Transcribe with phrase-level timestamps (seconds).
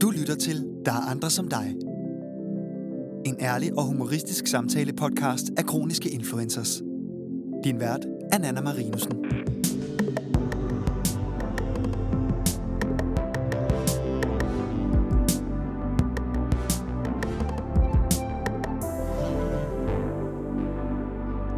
[0.00, 1.76] Du lytter til Der er andre som dig.
[3.26, 6.82] En ærlig og humoristisk samtale podcast af kroniske influencers.
[7.64, 9.12] Din vært er Nana Marinussen.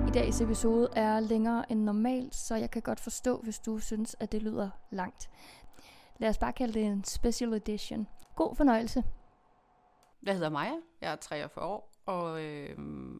[0.09, 4.17] I dagens episode er længere end normalt, så jeg kan godt forstå, hvis du synes,
[4.21, 5.29] at det lyder langt.
[6.19, 8.09] Lad os bare kalde det en special edition.
[8.37, 9.05] God fornøjelse.
[10.23, 12.79] Jeg hedder Maja, jeg er 43 år og øh,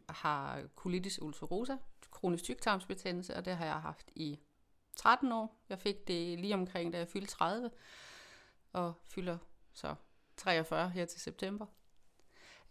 [0.09, 1.75] har colitis ulcerosa,
[2.11, 4.39] kronisk tyktarmsbetændelse, og det har jeg haft i
[4.95, 5.63] 13 år.
[5.69, 7.71] Jeg fik det lige omkring, da jeg fyldte 30,
[8.73, 9.37] og fylder
[9.73, 9.95] så
[10.37, 11.65] 43 her til september.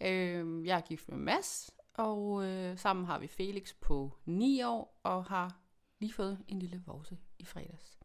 [0.01, 5.01] Øh, jeg er gift med Mads, og øh, sammen har vi Felix på 9 år,
[5.03, 5.61] og har
[5.99, 7.98] lige fået en lille vovse i fredags.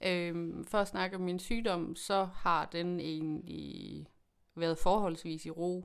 [0.00, 4.06] Øh, for at snakke om min sygdom, så har den egentlig
[4.54, 5.84] været forholdsvis i ro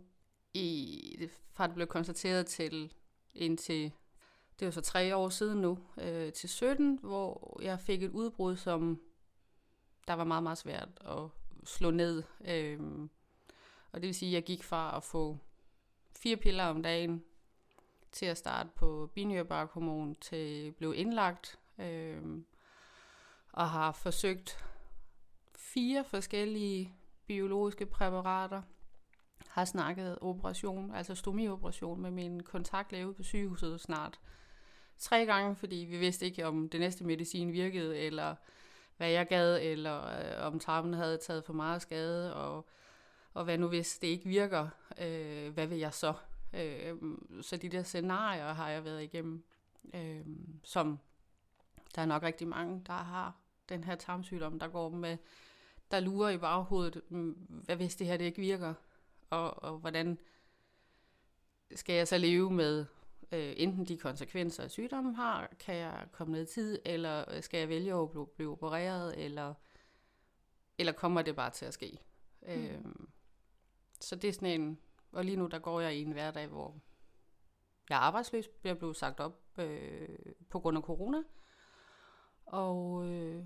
[0.54, 2.94] i, fra det blev konstateret til
[3.36, 3.92] indtil,
[4.60, 8.56] det var så tre år siden nu, øh, til 17, hvor jeg fik et udbrud,
[8.56, 9.02] som
[10.08, 11.30] der var meget, meget svært at
[11.66, 12.24] slå ned.
[12.48, 13.10] Øhm,
[13.92, 15.38] og det vil sige, at jeg gik fra at få
[16.16, 17.24] fire piller om dagen
[18.12, 22.22] til at starte på binyrbarkhormon til blev indlagt øh,
[23.54, 24.66] og har forsøgt
[25.56, 26.94] fire forskellige
[27.28, 28.62] biologiske præparater.
[29.48, 34.20] Har snakket operation, altså stomioperation med min kontaktlæge på sygehuset snart
[34.98, 38.36] tre gange, fordi vi vidste ikke, om det næste medicin virkede, eller
[38.98, 42.68] hvad jeg gad, eller øh, om tarmen havde taget for meget skade, og,
[43.34, 44.68] og hvad nu hvis det ikke virker,
[45.02, 46.14] øh, hvad vil jeg så?
[46.54, 46.96] Øh,
[47.42, 49.44] så de der scenarier har jeg været igennem,
[49.94, 50.26] øh,
[50.64, 51.00] som
[51.96, 55.18] der er nok rigtig mange, der har den her tarmsygdom, der går med,
[55.92, 57.32] der lurer i baghovedet, mm,
[57.66, 58.74] hvad hvis det her det ikke virker,
[59.30, 60.20] og, og hvordan
[61.76, 62.86] skal jeg så leve med
[63.32, 67.70] øh, enten de konsekvenser, sygdommen har, kan jeg komme ned i tid, eller skal jeg
[67.70, 69.54] vælge at blive, blive opereret, eller,
[70.78, 72.00] eller kommer det bare til at ske?
[72.42, 72.48] Mm.
[72.48, 72.82] Øh,
[74.02, 74.80] så det er sådan en,
[75.12, 76.82] og lige nu der går jeg i en hverdag, hvor
[77.90, 80.10] jeg er arbejdsløs, jeg blev sagt op øh,
[80.50, 81.24] på grund af corona,
[82.46, 83.46] og øh,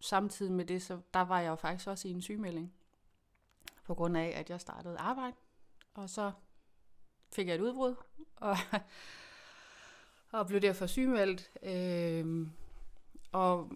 [0.00, 2.74] samtidig med det, så der var jeg jo faktisk også i en sygemelding,
[3.84, 5.36] på grund af, at jeg startede arbejde,
[5.94, 6.32] og så
[7.32, 7.94] fik jeg et udbrud,
[8.36, 8.56] og,
[10.30, 12.46] og blev derfor sygemeldt, øh,
[13.32, 13.72] og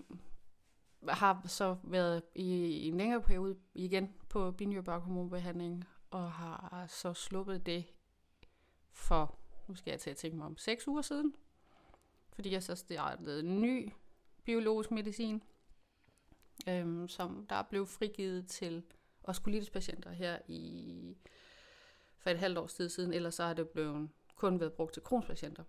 [1.08, 7.84] har så været i en længere periode igen på binyrbarkhormonbehandling, og har så sluppet det
[8.92, 11.34] for, nu skal jeg til at tænke mig om, seks uger siden,
[12.32, 13.92] fordi jeg så startede en ny
[14.44, 15.42] biologisk medicin,
[16.68, 18.82] øhm, som der blev frigivet til
[19.24, 19.40] os
[19.72, 21.16] patienter her i
[22.18, 25.02] for et halvt års tid siden, ellers så har det blevet kun været brugt til
[25.02, 25.64] kronspatienter.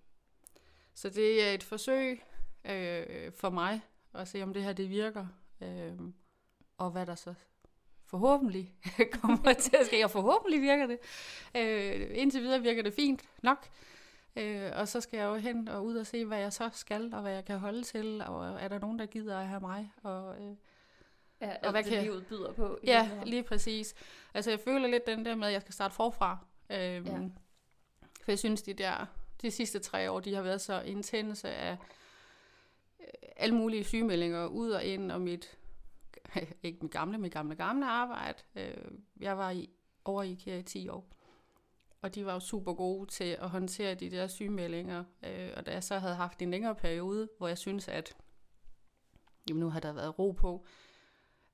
[0.94, 2.24] Så det er et forsøg
[2.66, 3.81] øh, for mig
[4.13, 5.28] at se, om det her det virker,
[5.62, 6.00] øh,
[6.78, 7.34] og hvad der så
[8.06, 8.74] forhåbentlig
[9.22, 11.00] kommer til at ske, og forhåbentlig virker det.
[11.56, 13.69] Øh, indtil videre virker det fint nok,
[14.35, 17.13] øh, og så skal jeg jo hen og ud og se, hvad jeg så skal,
[17.13, 19.91] og hvad jeg kan holde til, og er der nogen, der gider at have mig,
[20.03, 20.41] og...
[20.41, 20.56] Øh,
[21.41, 22.79] Ja, og hvad det kan livet byder på.
[22.84, 23.95] Ja, lige præcis.
[24.34, 26.38] Altså jeg føler lidt den der med, at jeg skal starte forfra.
[26.69, 27.18] Øhm, ja.
[28.24, 29.06] For jeg synes, de der
[29.41, 31.78] de sidste tre år, de har været så intense af
[33.00, 35.57] øh, alle mulige sygemeldinger ud og ind, og mit,
[36.63, 38.38] ikke mit gamle, mit gamle, gamle arbejde.
[38.56, 39.69] Øh, jeg var i,
[40.06, 41.07] over i IKEA i 10 år.
[42.05, 45.03] Og de var jo super gode til at håndtere de der sygemeldinger.
[45.23, 48.16] Øh, og da jeg så havde haft en længere periode, hvor jeg synes, at
[49.49, 50.65] jamen, nu har der været ro på,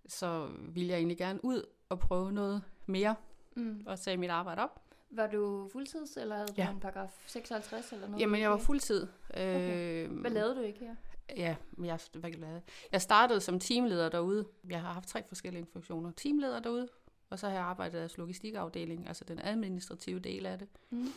[0.07, 3.15] så ville jeg egentlig gerne ud og prøve noget mere,
[3.55, 3.83] mm.
[3.85, 4.81] og tage mit arbejde op.
[5.09, 6.67] Var du fuldtids, eller havde ja.
[6.67, 8.21] du en paragraf 56 eller noget?
[8.21, 9.07] Jamen, jeg var fuldtid.
[9.29, 10.05] Okay.
[10.05, 10.95] Øh, hvad lavede du ikke her?
[11.37, 12.61] Ja, jeg, hvad lavede
[12.91, 13.01] jeg?
[13.01, 14.47] startede som teamleder derude.
[14.69, 16.11] Jeg har haft tre forskellige funktioner.
[16.11, 16.87] Teamleder derude,
[17.31, 21.07] og så har jeg arbejdet as logistikafdeling, altså den administrative del af det, mm.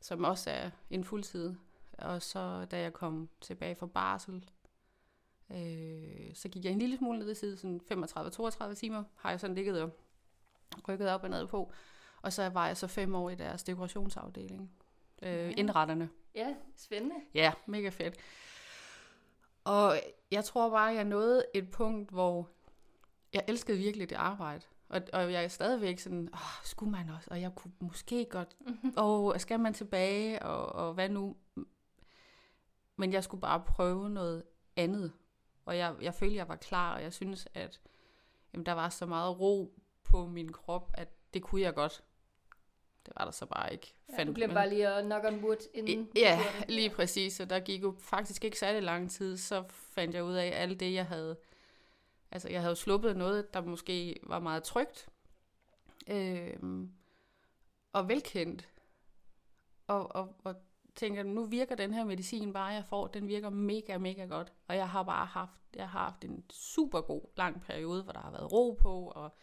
[0.00, 1.54] som også er en fuldtid.
[1.98, 4.44] Og så da jeg kom tilbage fra barsel,
[5.50, 9.40] Øh, så gik jeg en lille smule ned i side, sådan 35-32 timer har jeg
[9.40, 9.90] sådan ligget og
[10.88, 11.72] rykket op og ned på.
[12.22, 14.70] Og så var jeg så fem år i deres dekorationsafdeling.
[15.22, 15.50] Øh, ja.
[15.50, 16.08] Indretterne.
[16.34, 17.14] Ja, spændende.
[17.34, 18.16] Ja, mega fedt.
[19.64, 20.00] Og
[20.30, 22.48] jeg tror bare, jeg nåede et punkt, hvor
[23.32, 24.64] jeg elskede virkelig det arbejde.
[24.94, 27.28] Og, og jeg er stadigvæk sådan, åh, skulle man også?
[27.30, 28.56] Og jeg kunne måske godt,
[28.96, 31.36] og skal man tilbage, og, og hvad nu?
[32.96, 34.42] Men jeg skulle bare prøve noget
[34.76, 35.12] andet.
[35.64, 37.80] Og jeg, jeg følte, jeg var klar, og jeg synes, at
[38.52, 42.04] jamen, der var så meget ro på min krop, at det kunne jeg godt.
[43.06, 43.94] Det var der så bare ikke.
[44.18, 46.08] Ja, du glemte bare lige at knock on wood inden.
[46.16, 47.40] Ja, lige præcis.
[47.40, 50.80] Og der gik jo faktisk ikke særlig lang tid, så fandt jeg ud af alt
[50.80, 51.36] det, jeg havde...
[52.30, 55.08] Altså, jeg havde sluppet noget, der måske var meget trygt.
[56.08, 56.56] øh,
[57.92, 58.68] og velkendt.
[59.86, 60.54] Og, og, og
[60.94, 64.52] tænker, nu virker den her medicin bare, jeg får, den virker mega, mega godt.
[64.68, 68.20] Og jeg har bare haft, jeg har haft en super god lang periode, hvor der
[68.20, 69.36] har været ro på, og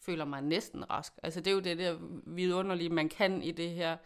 [0.00, 1.12] føler mig næsten rask.
[1.22, 3.96] Altså det er jo det der vidunderlige, man kan i det her.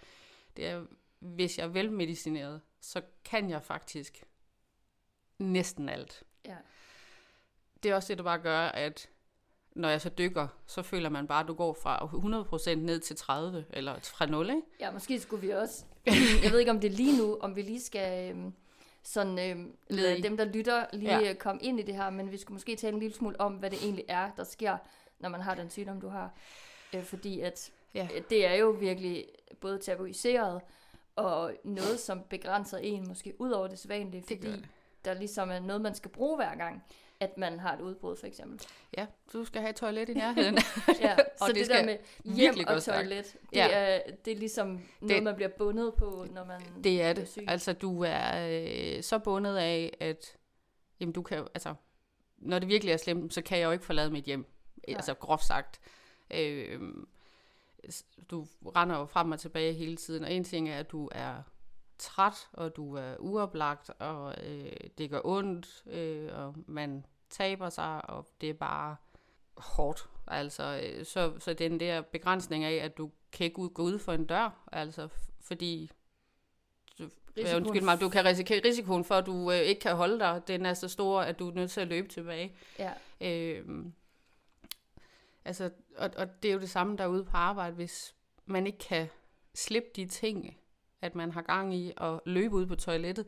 [0.57, 0.87] Det er,
[1.19, 4.25] hvis jeg er velmedicineret, så kan jeg faktisk
[5.39, 6.23] næsten alt.
[6.45, 6.57] Ja.
[7.87, 9.09] Det er også det, der bare gør, at
[9.75, 11.99] når jeg så dykker, så føler man bare, at du går fra
[12.75, 14.63] 100% ned til 30, eller fra 0, ikke?
[14.81, 15.85] Ja, måske skulle vi også.
[16.43, 18.53] Jeg ved ikke, om det er lige nu, om vi lige skal øhm,
[19.03, 21.35] sådan, øhm, lade dem, der lytter, lige ja.
[21.35, 23.71] komme ind i det her, men vi skulle måske tale en lille smule om, hvad
[23.71, 24.77] det egentlig er, der sker,
[25.19, 26.35] når man har den sygdom, du har.
[26.95, 28.09] Øh, fordi at ja.
[28.31, 29.27] det er jo virkelig
[29.61, 30.61] både tabuiseret,
[31.17, 34.69] og noget, som begrænser en måske ud over det sædvanlige, fordi det
[35.07, 36.85] der ligesom er noget, man skal bruge hver gang
[37.21, 38.67] at man har et udbrud, for eksempel.
[38.99, 40.59] Ja, du skal have et toilet i nærheden.
[41.01, 43.69] ja, så det, det der med hjem og toilet, det, ja.
[43.71, 47.29] er, det er ligesom noget, det, man bliver bundet på, når man Det er det.
[47.29, 47.45] Syg.
[47.49, 48.49] Altså, du er
[48.97, 50.37] øh, så bundet af, at
[51.01, 51.75] jamen, du kan, altså,
[52.39, 54.47] når det virkelig er slemt, så kan jeg jo ikke forlade mit hjem.
[54.89, 54.97] Nej.
[54.97, 55.81] Altså, groft sagt.
[56.31, 56.81] Øh,
[58.31, 58.47] du
[58.77, 61.43] render jo frem og tilbage hele tiden, og en ting er, at du er
[61.99, 68.11] træt, og du er uoplagt, og øh, det gør ondt, øh, og man taber sig,
[68.11, 68.97] og det er bare
[69.57, 70.09] hårdt.
[70.27, 74.13] Altså, øh, så, så den der begrænsning af, at du kan ikke gå ud for
[74.13, 75.09] en dør, altså,
[75.41, 75.91] fordi
[76.99, 77.63] du, risikoen.
[77.63, 80.67] undskyld mig, du kan risikere risikoen for, at du øh, ikke kan holde dig, den
[80.67, 82.57] er så stor, at du er nødt til at løbe tilbage.
[82.79, 82.93] Ja.
[83.21, 83.85] Øh,
[85.45, 88.15] altså, og, og det er jo det samme derude på arbejde, hvis
[88.47, 89.09] man ikke kan
[89.55, 90.57] slippe de ting,
[91.03, 93.27] at man har gang i at løbe ud på toilettet,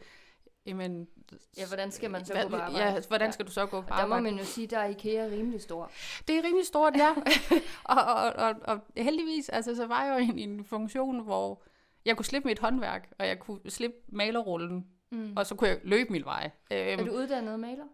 [0.66, 1.08] jamen...
[1.56, 2.84] Ja, hvordan skal man så hvad, gå på arbejde?
[2.84, 3.46] Ja, hvordan skal ja.
[3.46, 4.02] du så gå på arbejde?
[4.02, 5.90] Der må man jo sige, der er IKEA rimelig stor.
[6.28, 7.14] Det er rimelig stort, ja.
[7.94, 11.62] og, og, og, og heldigvis, altså, så var jeg jo i en funktion, hvor
[12.04, 15.32] jeg kunne slippe mit håndværk, og jeg kunne slippe malerrullen, mm.
[15.36, 16.50] og så kunne jeg løbe min vej.
[16.70, 17.84] er du uddannet maler?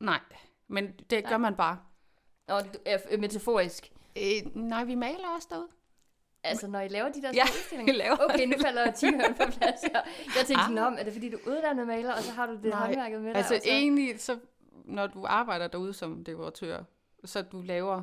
[0.00, 0.20] Nej,
[0.68, 1.30] men det nej.
[1.30, 1.78] gør man bare.
[2.48, 2.62] Og
[3.18, 3.92] metaforisk?
[4.16, 5.68] Øh, nej, vi maler også derude.
[6.44, 7.94] Altså, når I laver de der ja, udstillinger?
[7.94, 10.02] laver Okay, nu falder timehøren på plads her.
[10.36, 10.86] Jeg tænkte sådan ah.
[10.86, 13.20] om, er det fordi, du er uddannet maler, og så har du det Nej, håndværket
[13.20, 13.36] med dig?
[13.36, 13.70] altså så...
[13.70, 14.38] egentlig, så,
[14.84, 16.82] når du arbejder derude som dekoratør,
[17.24, 18.02] så du laver,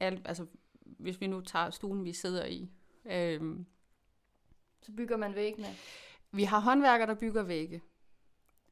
[0.00, 0.46] alt, altså
[0.82, 2.70] hvis vi nu tager stuen, vi sidder i.
[3.10, 3.66] Øhm,
[4.82, 5.68] så bygger man væggene?
[6.32, 7.82] Vi har håndværkere, der bygger vægge.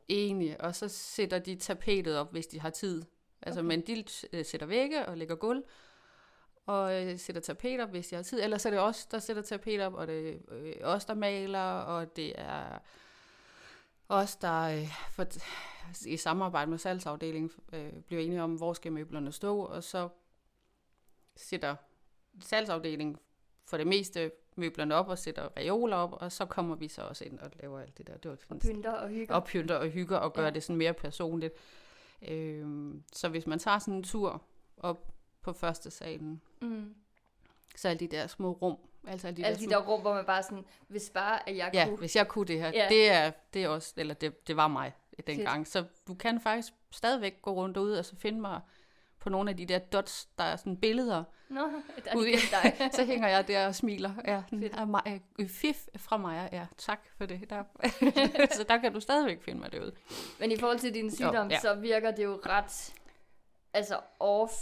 [0.09, 3.03] Egentlig, og så sætter de tapetet op, hvis de har tid.
[3.43, 3.69] Altså, okay.
[3.69, 5.63] men de øh, sætter vægge og lægger gulv,
[6.67, 8.43] og øh, sætter tapeter, hvis jeg har tid.
[8.43, 11.61] Ellers er det os, der sætter tapeter op, og det er øh, os, der maler,
[11.61, 12.79] og det er
[14.09, 15.27] os, der øh, for,
[16.07, 20.09] i samarbejde med salgsafdelingen øh, bliver enige om, hvor skal møblerne stå, og så
[21.37, 21.77] sætter
[22.41, 23.17] salgsafdelingen
[23.65, 27.25] for det meste møblerne op og sætter reoler op, og så kommer vi så også
[27.25, 28.17] ind og laver alt det der.
[28.17, 29.35] Det var og pynter og hygger.
[29.35, 30.51] Og pynter og hygger og gør ja.
[30.51, 31.55] det sådan mere personligt.
[32.29, 34.43] Øh, så hvis man tager sådan en tur
[34.77, 35.16] op
[35.47, 36.41] på første salen.
[36.61, 36.95] Mm.
[37.77, 38.77] Så alle de der små rum.
[39.07, 41.57] Altså alle de, alle der, de der rum, hvor man bare sådan, hvis bare at
[41.57, 41.97] jeg ja, kunne.
[41.97, 42.69] Hvis jeg kunne det her.
[42.69, 42.87] Ja.
[42.89, 44.93] Det, er, det er også, eller det, det var mig
[45.27, 45.67] dengang.
[45.67, 48.61] Så du kan faktisk stadigvæk gå rundt ud og så finde mig
[49.19, 51.25] på nogle af de der dots, der er sådan billeder.
[51.49, 51.61] Nå,
[52.05, 52.91] der er det dig.
[52.97, 54.11] så hænger jeg der og smiler.
[54.25, 54.43] Ja,
[54.73, 56.49] er mig, fif fra mig.
[56.53, 57.51] Ja, tak for det.
[57.51, 57.65] Der.
[58.57, 59.93] så der kan du stadigvæk finde mig derude.
[60.41, 61.61] Men i forhold til din sygdom, jo, ja.
[61.61, 62.95] så virker det jo ret
[63.77, 64.53] altså off,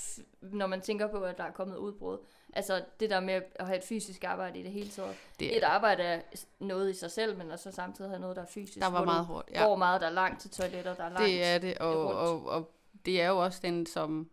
[0.40, 2.18] når man tænker på, at der er kommet udbrud.
[2.52, 5.16] Altså det der med at have et fysisk arbejde i det hele taget.
[5.40, 6.20] Det, et arbejde er
[6.58, 8.80] noget i sig selv, men også samtidig have noget, der er fysisk.
[8.80, 9.64] Der var meget hårdt, ja.
[9.64, 12.46] går meget, der er langt til toiletter, der er langt Det er det, og, og,
[12.46, 12.70] og
[13.06, 14.30] det er jo også den, som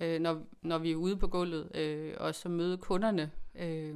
[0.00, 3.30] øh, når, når vi er ude på gulvet, øh, og så møde kunderne.
[3.54, 3.94] Øh,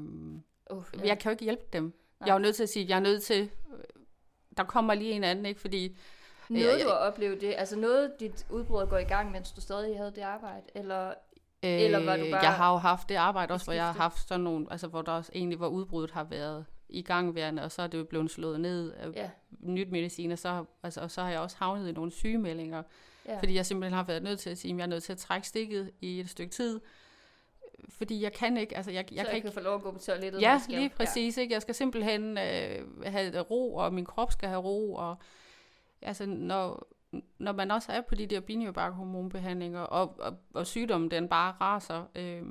[0.70, 1.06] uh, ja.
[1.06, 1.82] Jeg kan jo ikke hjælpe dem.
[1.82, 1.92] Nej.
[2.26, 3.50] Jeg er jo nødt til at sige, jeg er nødt til,
[4.56, 5.60] der kommer lige en anden, ikke?
[5.60, 5.96] Fordi
[6.60, 7.54] noget, du har oplevet det?
[7.58, 10.62] Altså noget, dit udbrud går i gang, mens du stadig havde det arbejde?
[10.74, 11.08] Eller,
[11.62, 12.42] øh, eller var du bare...
[12.42, 15.02] Jeg har jo haft det arbejde også, hvor jeg har haft sådan nogle, altså hvor
[15.02, 18.30] der også egentlig, hvor udbruddet har været i gangværende, og så er det jo blevet
[18.30, 19.30] slået ned af ja.
[19.60, 22.82] nyt medicin, og så, altså, og så har jeg også havnet i nogle sygemeldinger,
[23.26, 23.38] ja.
[23.38, 25.18] fordi jeg simpelthen har været nødt til at sige, at jeg er nødt til at
[25.18, 26.80] trække stikket i et stykke tid,
[27.88, 29.46] fordi jeg kan ikke, altså jeg, jeg så kan jeg ikke...
[29.46, 30.40] kan få lov at gå på toilettet?
[30.40, 31.42] Ja, lige præcis, ja.
[31.42, 31.54] ikke?
[31.54, 35.16] Jeg skal simpelthen øh, have ro, og min krop skal have ro, og
[36.02, 36.88] altså når,
[37.38, 42.04] når man også er på de der binyrbarkhormonbehandlinger, og, og, og sygdommen den bare raser,
[42.14, 42.42] øh,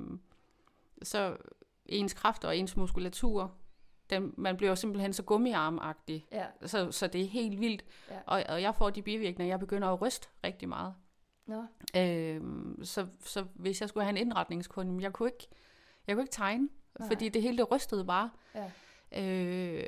[1.04, 1.38] så
[1.86, 3.52] ens kræfter og ens muskulatur,
[4.10, 6.28] den, man bliver jo simpelthen så gummiarmagtig.
[6.32, 6.46] Ja.
[6.66, 7.84] Så, så det er helt vildt.
[8.10, 8.20] Ja.
[8.26, 10.94] Og, og jeg får de bivirkninger, jeg begynder at ryste rigtig meget.
[11.46, 11.66] Nå.
[11.98, 15.48] Øhm, så, så hvis jeg skulle have en indretningskunde, jeg kunne ikke,
[16.08, 17.08] jeg kunne ikke tegne, Nej.
[17.08, 18.30] fordi det hele det rystede bare.
[18.56, 18.72] Ja.
[19.22, 19.84] Øh,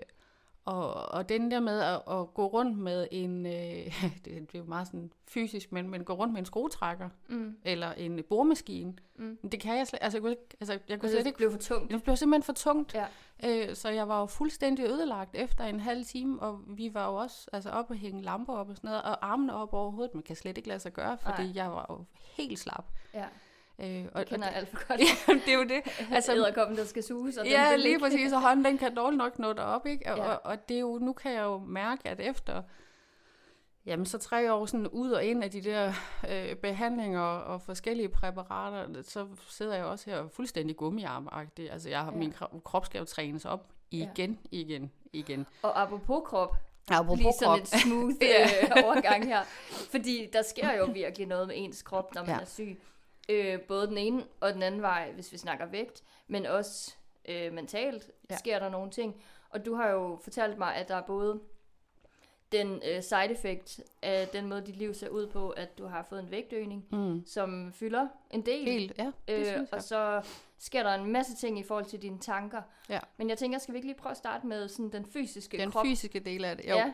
[0.65, 3.51] og, og den der med at, at gå rundt med en, øh,
[4.25, 7.55] det, det er jo meget sådan fysisk, men, men gå rundt med en skruetrækker, Mm.
[7.63, 9.37] eller en boremaskine, Mm.
[9.51, 11.37] det kan jeg slet, altså jeg kunne ikke, altså jeg kunne Altså, slet det ikke,
[11.37, 11.91] blev for tungt.
[11.91, 12.95] det blev simpelthen for tungt.
[12.95, 13.05] Ja.
[13.45, 17.15] Øh, så jeg var jo fuldstændig ødelagt efter en halv time, og vi var jo
[17.15, 20.13] også altså, op og hænge lamper op og sådan noget, og armene op over hovedet,
[20.13, 21.51] man kan slet ikke lade sig gøre, fordi Nej.
[21.55, 22.03] jeg var jo
[22.37, 22.85] helt slap.
[23.13, 23.25] Ja,
[23.83, 24.99] Øh, og, jeg kender og, alt for godt.
[25.27, 25.81] ja, det er jo det.
[26.15, 28.95] Altså, Æderkoppen, der skal suges, og den Ja, vil lige præcis, og hånden den kan
[28.95, 30.11] dårligt nok nå derop, ikke?
[30.11, 30.23] Og, Ja.
[30.33, 32.61] og, og det er jo, nu kan jeg jo mærke, at efter
[33.85, 35.93] jamen, så tre år sådan ud og ind af de der
[36.29, 41.71] øh, behandlinger og forskellige præparater, så sidder jeg også her er fuldstændig gummiarmagtig.
[41.71, 42.17] Altså, jeg har, Ja.
[42.17, 43.97] min kro- krop skal jo trænes op Ja.
[43.97, 45.45] igen, igen, igen.
[45.61, 46.55] Og apropos krop,
[46.91, 47.59] Apropos lige sådan krop.
[47.59, 48.43] et smooth Ja.
[48.43, 49.41] øh, overgang her.
[49.91, 52.29] Fordi der sker jo virkelig noget med ens krop, når man.
[52.35, 52.41] Ja.
[52.41, 52.81] er syg.
[53.29, 56.95] Øh, både den ene og den anden vej, hvis vi snakker vægt, men også
[57.29, 58.37] øh, mentalt ja.
[58.37, 59.23] Sker der nogle ting.
[59.49, 61.39] Og du har jo fortalt mig, at der er både
[62.51, 66.03] den øh, side effect af den måde, dit liv ser ud på, at du har
[66.09, 67.25] fået en vægtøgning, Mm.
[67.25, 68.65] som fylder en del.
[68.65, 70.21] Helt, ja, det Øh, synes og så
[70.57, 72.61] sker der en masse ting i forhold til dine tanker.
[72.89, 72.99] Ja.
[73.17, 75.71] Men jeg tænker, skal vi ikke lige prøve at starte med sådan den fysiske Den
[75.71, 75.85] krop?
[75.85, 76.69] fysiske del af det.
[76.69, 76.75] Jo.
[76.75, 76.93] Ja.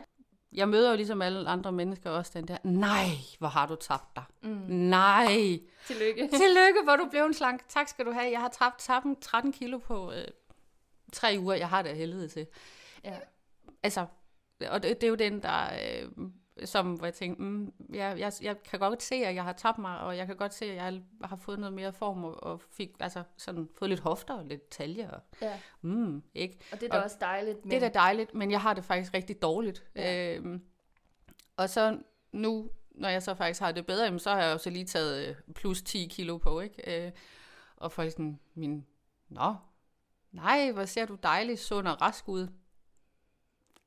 [0.52, 3.06] Jeg møder jo ligesom alle andre mennesker også den der, nej,
[3.38, 4.24] hvor har du tabt dig.
[4.42, 4.48] Mm.
[4.68, 6.28] Nej, Tillykke.
[6.42, 7.68] Tillykke, hvor du blev en slank.
[7.68, 8.30] Tak skal du have.
[8.30, 10.24] Jeg har tabt, tabt 13 kilo på øh,
[11.12, 11.54] tre uger.
[11.54, 12.46] Jeg har det helvede til.
[13.04, 13.16] Ja.
[13.82, 14.06] Altså,
[14.68, 15.64] og det, det er jo den, der...
[15.64, 16.08] Øh,
[16.64, 19.78] som hvor jeg tænkte, mm, jeg, jeg, jeg kan godt se, at jeg har tabt
[19.78, 22.60] mig, og jeg kan godt se, at jeg har fået noget mere form, og, og
[22.60, 25.10] fik altså sådan fået lidt hofter og lidt talje.
[25.10, 25.60] Og, ja.
[25.80, 26.58] mm, ikke?
[26.72, 27.64] Og det er da Og også dejligt.
[27.64, 27.70] Men...
[27.70, 29.84] Det er da dejligt, men jeg har det faktisk rigtig dårligt.
[29.96, 30.02] Ja.
[30.02, 30.36] Ja.
[30.36, 30.62] Øhm,
[31.56, 31.98] og så
[32.32, 34.84] nu, når jeg så faktisk har det bedre, jamen, så har jeg jo så lige
[34.84, 37.06] taget øh, plus 10 kilo på, ikke?
[37.06, 37.12] Øh,
[37.76, 38.86] og folk sådan, min,
[39.28, 39.54] nå,
[40.32, 42.48] nej, hvor ser du dejlig, sund og rask ud.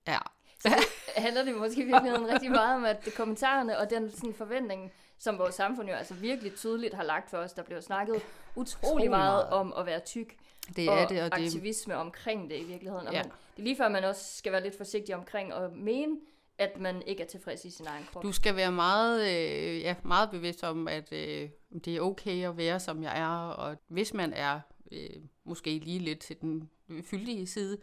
[0.07, 0.17] Ja,
[1.15, 5.37] handler det måske i virkeligheden rigtig meget om, at kommentarerne og den sådan forventning, som
[5.37, 8.15] vores samfund jo altså virkelig tydeligt har lagt for os, der bliver snakket
[8.55, 10.35] utrolig Utrolig meget, om at være tyk,
[10.75, 13.07] det og, er det, og det aktivisme omkring det i virkeligheden.
[13.07, 13.23] Og Ja.
[13.23, 16.17] man, det er lige før, man også skal være lidt forsigtig omkring at mene,
[16.57, 18.23] at man ikke er tilfreds i sin egen krop.
[18.23, 21.49] Du skal være meget, øh, ja, meget bevidst om, at øh,
[21.85, 24.59] det er okay at være, som jeg er, og hvis man er
[24.91, 25.09] øh,
[25.45, 26.69] måske lige lidt til den
[27.03, 27.77] fyldige side,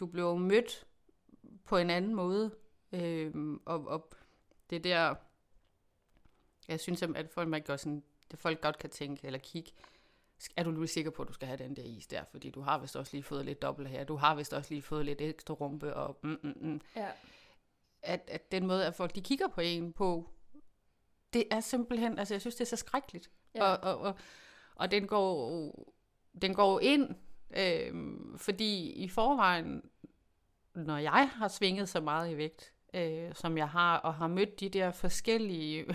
[0.00, 0.86] du bliver mødt
[1.64, 2.50] på en anden måde,
[2.92, 3.32] øh,
[3.64, 4.12] og, og
[4.70, 5.14] det der,
[6.68, 9.72] jeg synes, at folk, man gør sådan, det folk godt kan tænke eller kigge,
[10.56, 12.60] er du nu sikker på, at du skal have den der is der, fordi du
[12.60, 15.20] har vist også lige fået lidt dobbelt her, du har vist også lige fået lidt
[15.20, 17.08] ekstra rumpe, og mm, mm, mm Ja.
[18.02, 20.30] at, at den måde, at folk de kigger på en på,
[21.32, 23.30] det er simpelthen, altså jeg synes, det er så skrækkeligt.
[23.54, 23.64] Ja.
[23.64, 24.18] Og, og, og,
[24.74, 25.72] og den går
[26.42, 27.14] den går ind,
[27.56, 27.94] øh,
[28.36, 29.90] fordi i forvejen,
[30.74, 34.60] når jeg har svinget så meget i vægt, øh, som jeg har, og har mødt
[34.60, 35.86] de der forskellige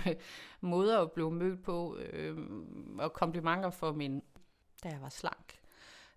[0.62, 2.38] måder at blive mødt på, øh,
[3.00, 4.24] og komplimenter for min,
[4.84, 5.60] da jeg var slank,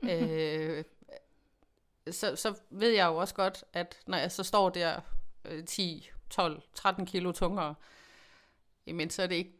[0.03, 0.85] øh,
[2.11, 5.01] så, så ved jeg jo også godt, at når jeg så står der
[5.45, 7.75] øh, 10, 12, 13 kilo tungere,
[8.87, 9.53] jamen så er det ikke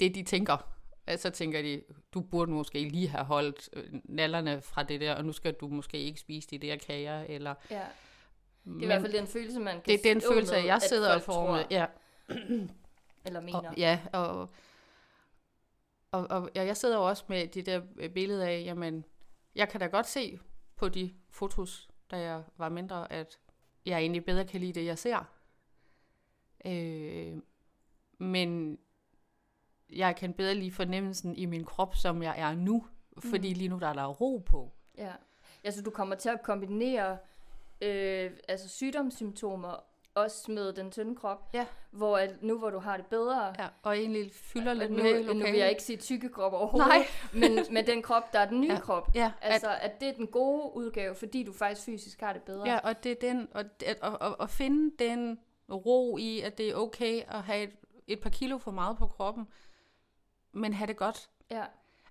[0.00, 0.70] det, de tænker.
[1.06, 1.82] Altså, Så tænker de,
[2.14, 5.68] du burde måske lige have holdt øh, nallerne fra det der, og nu skal du
[5.68, 7.54] måske ikke spise de der kager, eller...
[7.70, 7.82] ja.
[8.64, 10.82] Det er i hvert fald den følelse, man kan det er den følelse, med, jeg
[10.82, 11.64] sidder og får med.
[11.70, 11.86] Ja,
[13.26, 13.68] Eller mener.
[13.70, 14.48] og, ja, og,
[16.10, 17.80] og, og ja, jeg sidder jo også med det der
[18.14, 19.04] billede af, jamen,
[19.54, 20.38] jeg kan da godt se
[20.76, 23.38] på de fotos, da jeg var mindre, at
[23.86, 25.24] jeg egentlig bedre kan lide det, jeg ser.
[26.66, 27.36] Øh,
[28.18, 28.78] men
[29.90, 32.86] jeg kan bedre lide fornemmelsen i min krop, som jeg er nu.
[33.18, 33.58] Fordi Mm.
[33.58, 34.72] lige nu der er der ro på.
[34.98, 35.12] Ja.
[35.64, 37.18] Altså, du kommer til at kombinere
[37.80, 41.50] øh, altså sygdomssymptomer også med den tynde krop.
[41.54, 41.66] Ja.
[41.90, 45.02] Hvor at nu, hvor du har det bedre, Ja, og egentlig fylder og lidt nu,
[45.02, 47.06] mere nu vil jeg ikke sige tykke krop overhovedet, Nej.
[47.32, 48.80] men med den krop, der er den nye Ja.
[48.80, 49.08] krop.
[49.14, 52.68] Ja, Altså, at det er den gode udgave, fordi du faktisk fysisk har det bedre.
[52.68, 55.38] Ja, og det er den, og, det- og, og, og finde den
[55.70, 57.70] ro i, at det er okay at have et,
[58.06, 59.46] et par kilo for meget på kroppen,
[60.52, 61.30] men have det godt.
[61.50, 61.64] ja.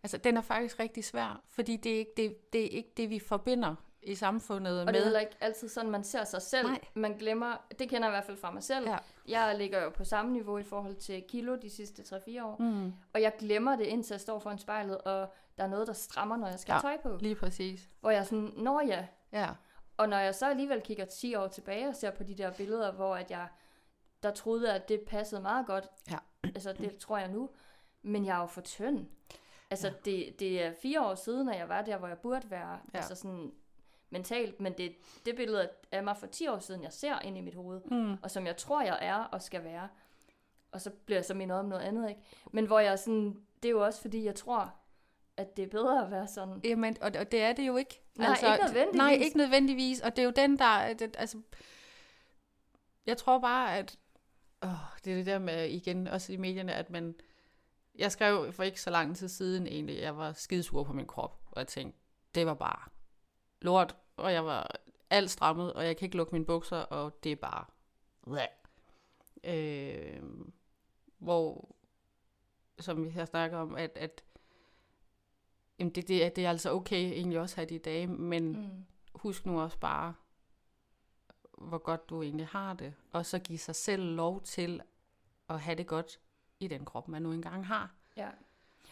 [0.04, 3.10] Altså, den er faktisk rigtig svær, fordi det er ikke det, det, er ikke det
[3.10, 3.76] vi forbinder
[4.06, 4.94] i samfundet Og med.
[4.94, 6.68] det er heller ikke altid sådan, man ser sig selv.
[6.68, 6.80] Nej.
[6.94, 8.88] Man glemmer, det kender jeg i hvert fald fra mig selv.
[8.90, 8.98] Ja.
[9.28, 12.56] Jeg ligger jo på samme niveau i forhold til kilo de sidste 3-4 år.
[12.60, 12.94] Mm.
[13.14, 16.38] Og jeg glemmer det, indtil jeg står foran spejlet og der er noget, der strammer,
[16.38, 16.80] når jeg skal Ja.
[16.80, 17.18] tøj på.
[17.22, 17.90] Lige præcis.
[18.02, 19.06] Hvor jeg er sådan, når ja.
[19.34, 19.50] Ja.
[19.98, 22.92] Og når jeg så alligevel kigger 10 år tilbage og ser på de der billeder,
[22.92, 23.48] hvor at jeg
[24.24, 25.88] der troede, at det passede meget godt.
[26.12, 26.18] Ja.
[26.44, 27.50] Altså, det tror jeg nu.
[28.02, 29.06] Men jeg er jo for tynd.
[29.72, 29.94] Altså, Ja.
[30.06, 32.80] det, det er fire år siden, at jeg var der, hvor jeg burde være.
[32.94, 32.98] Ja.
[32.98, 33.52] Altså sådan
[34.14, 34.60] mentalt.
[34.60, 37.56] Men det, det billede af mig for 10 år siden, jeg ser ind i mit
[37.56, 37.82] hoved.
[37.92, 38.14] Mm.
[38.24, 39.88] Og som jeg tror, jeg er og skal være.
[40.72, 42.22] Og så bliver jeg så mindet om noget andet, ikke?
[42.52, 43.36] Men hvor jeg sådan...
[43.64, 44.74] Det er jo også, fordi jeg tror,
[45.38, 46.62] at det er bedre at være sådan...
[46.64, 48.02] Jamen, og, og det er det jo ikke.
[48.20, 48.98] Altså, Nej, ikke nødvendigvis.
[48.98, 50.02] Nej, ikke nødvendigvis.
[50.02, 50.66] Og det er jo den, der...
[50.66, 51.42] er- Det, altså,
[53.06, 53.98] jeg tror bare, at...
[54.64, 54.70] Åh,
[55.06, 57.16] det er det der med, igen, også i medierne, at man...
[57.96, 61.40] Jeg skrev for ikke så lang tid siden egentlig, jeg var skidesur på min krop,
[61.52, 62.00] og jeg tænkte,
[62.36, 62.90] det var bare
[63.62, 64.72] lort, og jeg var
[65.10, 67.66] alt strammet, og jeg kan ikke lukke mine bukser, og det er bare...
[69.44, 70.22] Øh,
[71.18, 71.76] hvor,
[72.80, 74.24] som vi har snakket om, at, at
[75.80, 78.52] jamen det, det, er, det er altså okay egentlig også at have de dage, men
[78.52, 78.86] mm.
[79.16, 80.14] Husk nu også bare,
[81.58, 84.82] hvor godt du egentlig har det, og så give sig selv lov til
[85.50, 86.20] at have det godt
[86.60, 87.96] i den krop, man nu engang har.
[88.18, 88.30] Ja.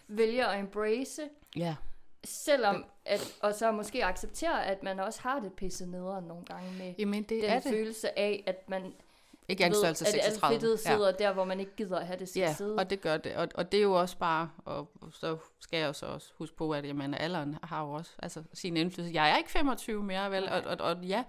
[0.07, 1.75] Vælger at embrace, Ja.
[2.23, 6.71] Selvom at, og så måske acceptere, at man også har det pisset nederen nogle gange
[6.77, 7.71] med Jamen, det den er det.
[7.71, 8.93] følelse af, at man
[9.47, 10.53] Ikke at alt 36.
[10.59, 12.75] fedtet sidder der, hvor man ikke gider at have det skal Ja, sidde.
[12.75, 13.35] og det gør det.
[13.35, 16.55] Og, og det er jo også bare, og så skal jeg jo så også huske
[16.55, 19.13] på, at jamen, alderen har jo også altså, sin indflydelse.
[19.13, 20.49] Jeg er ikke 25 mere, vel?
[20.49, 21.23] Og, og, og ja,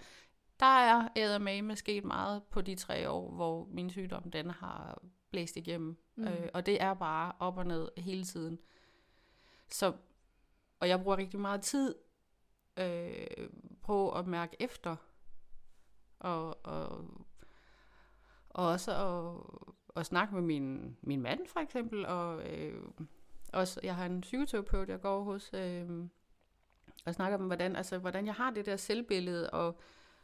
[0.61, 5.56] der er eddermame sket meget på de tre år, hvor min sygdom, den har blæst
[5.56, 5.96] igennem.
[6.16, 6.25] Mm.
[6.25, 8.58] Øh, og det er bare op og ned hele tiden.
[9.70, 9.92] Så,
[10.83, 11.95] og jeg bruger rigtig meget tid
[12.77, 13.49] øh,
[13.83, 14.97] på at mærke efter.
[16.19, 17.05] Og, og,
[18.51, 22.07] og også at, at snakke med min, min mand for eksempel.
[22.07, 22.83] Og øh,
[23.53, 25.89] også, jeg har en psykoterapeut, jeg går hos, øh,
[27.05, 29.81] og snakker om, hvordan, altså, hvordan jeg har det der selvbillede, og,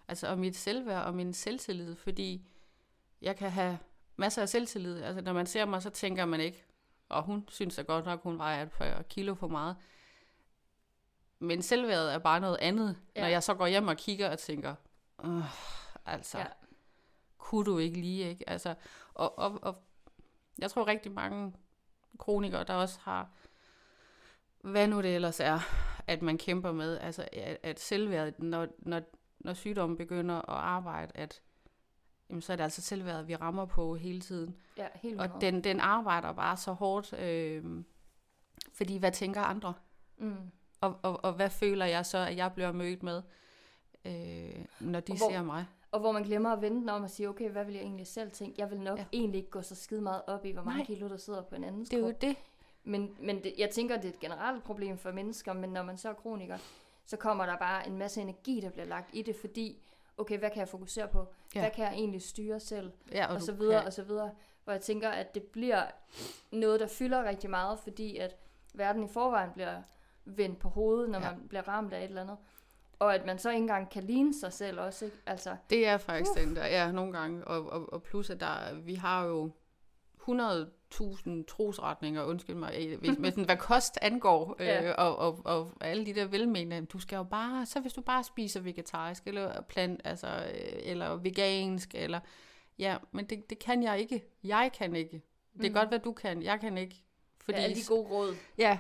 [0.09, 2.49] altså, og mit selvværd og min selvtillid, fordi
[3.23, 3.79] jeg kan have
[4.17, 5.03] masser af selvtillid.
[5.03, 6.65] Altså, når man ser mig, så tænker man ikke,
[7.09, 9.77] og hun synes da godt nok, hun vejer et par kilo for meget.
[11.39, 13.21] Men selvværdet er bare noget andet, ja.
[13.21, 14.75] Når jeg så går hjem og kigger og tænker,
[15.25, 15.43] "Åh,
[16.07, 16.47] altså, ja.
[17.39, 18.51] Kunne du ikke lige, ikke?
[18.51, 18.75] Altså,
[19.15, 19.77] og, og, og
[20.59, 21.53] jeg tror rigtig mange
[22.19, 23.29] kronikere, der også har,
[24.61, 25.59] hvad nu det ellers er,
[26.07, 29.01] at man kæmper med, altså at, at selvværdet, når, når,
[29.39, 31.43] når sygdommen begynder at arbejde, at
[32.31, 34.57] jamen, så er det altså selvværdet, vi rammer på hele tiden.
[34.77, 37.85] Ja, helt Og den, den arbejder bare så hårdt, øh,
[38.73, 39.75] fordi hvad tænker andre?
[40.17, 40.51] Mm.
[40.81, 43.23] Og, og, og hvad føler jeg så, at jeg bliver mødt med,
[44.05, 45.67] øh, når de Og hvor- ser mig?
[45.93, 48.07] Og hvor man glemmer at vende den om og sige, okay, hvad vil jeg egentlig
[48.07, 48.55] selv tænke?
[48.61, 49.05] Jeg vil nok Ja.
[49.13, 50.87] egentlig ikke gå så skide meget op i, hvor mange Nej.
[50.87, 52.21] kilo, der sidder på en anden Det er jo krop.
[52.21, 52.37] det.
[52.85, 55.97] Men, men det, jeg tænker, det er et generelt problem for mennesker, men når man
[55.99, 56.59] så er kroniker,
[57.07, 59.83] så kommer der bare en masse energi, der bliver lagt i det, fordi,
[60.19, 61.27] okay, hvad kan jeg fokusere på?
[61.55, 61.61] Ja.
[61.61, 62.93] Hvad kan jeg egentlig styre selv?
[63.13, 64.31] Ja, Og, og så videre, kan- og så videre.
[64.65, 65.83] Hvor jeg tænker, at det bliver
[66.53, 68.37] noget, der fylder rigtig meget, fordi at
[68.75, 69.83] verden i forvejen bliver
[70.37, 71.31] vendt på hovedet, når Ja.
[71.31, 72.37] man bliver ramt af et eller andet.
[72.99, 75.17] Og at man så ikke engang kan ligne sig selv også, ikke?
[75.27, 77.45] Altså, Det er faktisk den der, ja, nogle gange.
[77.45, 79.51] Og, og, og plus, at der, vi har jo
[80.29, 84.93] 100.000 trosretninger, undskyld mig, hvis, med sådan, hvad kost angår, øh, Ja.
[84.93, 88.25] og, og, og alle de der velmenende, du skal jo bare, så hvis du bare
[88.25, 92.21] spiser vegetarisk, eller plant, altså, øh, eller vegansk, eller,
[92.79, 94.25] ja, men det, det kan jeg ikke.
[94.45, 95.23] Jeg kan ikke.
[95.59, 95.75] Det er Mm.
[95.75, 96.43] godt, hvad du kan.
[96.43, 96.95] Jeg kan ikke.
[96.95, 98.79] fordi Fordi, ja, alle de gode råd ja,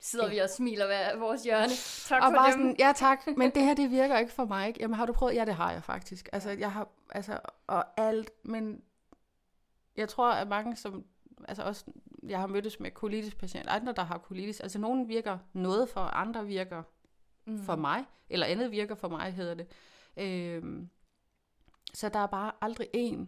[0.00, 1.72] sidder vi og smiler ved vores hjørne.
[2.08, 2.52] Tak og for bare dem.
[2.52, 4.68] sådan, ja tak, men det her, det virker ikke for mig.
[4.68, 4.80] Ikke?
[4.80, 5.34] Jamen har du prøvet?
[5.34, 6.28] Ja, det har jeg faktisk.
[6.32, 8.82] Altså, jeg har, altså, og alt, men
[9.96, 11.04] jeg tror, at mange, som,
[11.48, 11.84] altså også,
[12.28, 16.46] jeg har mødtes med colitis-patienter, andre, der har colitis, altså nogen virker noget for, andre
[16.46, 16.82] virker
[17.44, 17.62] mm.
[17.62, 19.66] for mig, eller andet virker for mig, hedder det.
[20.16, 20.88] Øhm,
[21.94, 23.26] så der er bare aldrig én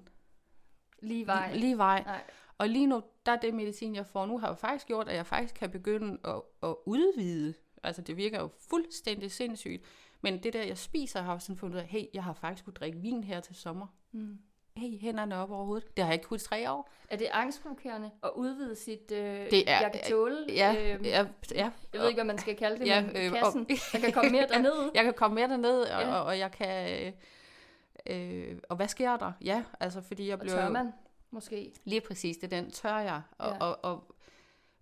[1.02, 1.50] Lige vej.
[1.52, 2.02] lige, lige vej.
[2.02, 2.22] Nej.
[2.58, 5.16] Og lige nu, der er det medicin, jeg får nu, har jo faktisk gjort, at
[5.16, 7.54] jeg faktisk kan begynde at, at udvide.
[7.82, 9.82] Altså, det virker jo fuldstændig sindssygt.
[10.20, 12.64] Men det der, jeg spiser, har jeg sådan fundet ud af, hey, jeg har faktisk
[12.64, 13.86] kunne drikke vin her til sommer.
[14.12, 14.38] Mm.
[14.76, 15.96] Hey, hænderne op over hovedet.
[15.96, 16.90] Det har jeg ikke kunnet i tre år.
[17.08, 20.36] Er det angstprovokerende at udvide sit, øh, Det er- jeg kan tåle?
[20.48, 21.70] Ja, øhm, ja, ja.
[21.92, 24.12] Jeg ved ikke, hvad man skal kalde det, Ja, men øh, kassen, og- der kan
[24.12, 24.90] komme mere derned.
[24.94, 26.14] Jeg kan komme mere derned, og, Ja.
[26.18, 26.90] og, og jeg kan...
[27.06, 27.12] Øh,
[28.50, 29.32] øh, og hvad sker der?
[29.44, 30.54] Ja, altså, fordi jeg Og bliver...
[30.56, 30.92] tør man,
[31.30, 31.72] måske.
[31.84, 33.22] Lige præcis, det er den tør jeg.
[33.38, 33.58] Og, Ja.
[33.64, 34.14] og, og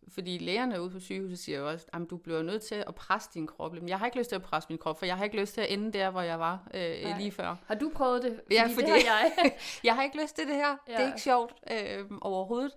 [0.09, 3.30] fordi lægerne ude på sygehuset siger jo også, at du bliver nødt til at presse
[3.35, 3.72] din krop.
[3.72, 5.54] Men jeg har ikke lyst til at presse min krop, for jeg har ikke lyst
[5.54, 7.18] til at ende der, hvor jeg var øh, Nej.
[7.18, 7.56] lige før.
[7.66, 8.40] Har du prøvet det?
[8.42, 9.52] Fordi Ja, det fordi- har jeg.
[9.85, 10.76] Jeg har ikke lyst til det her.
[10.88, 10.92] Ja.
[10.92, 12.72] Det er ikke sjovt øh, overhovedet.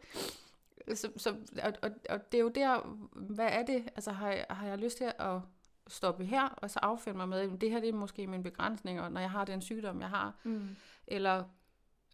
[0.94, 2.80] Så, så, og, og, og det er jo der,
[3.14, 3.84] hvad er det?
[3.96, 5.40] Altså har jeg, har jeg lyst til at
[5.88, 9.02] stoppe her, og så affinde mig med, at det her det er måske min begrænsning,
[9.02, 10.34] og når jeg har den sygdom, jeg har.
[10.44, 10.76] Mm.
[11.08, 11.44] Eller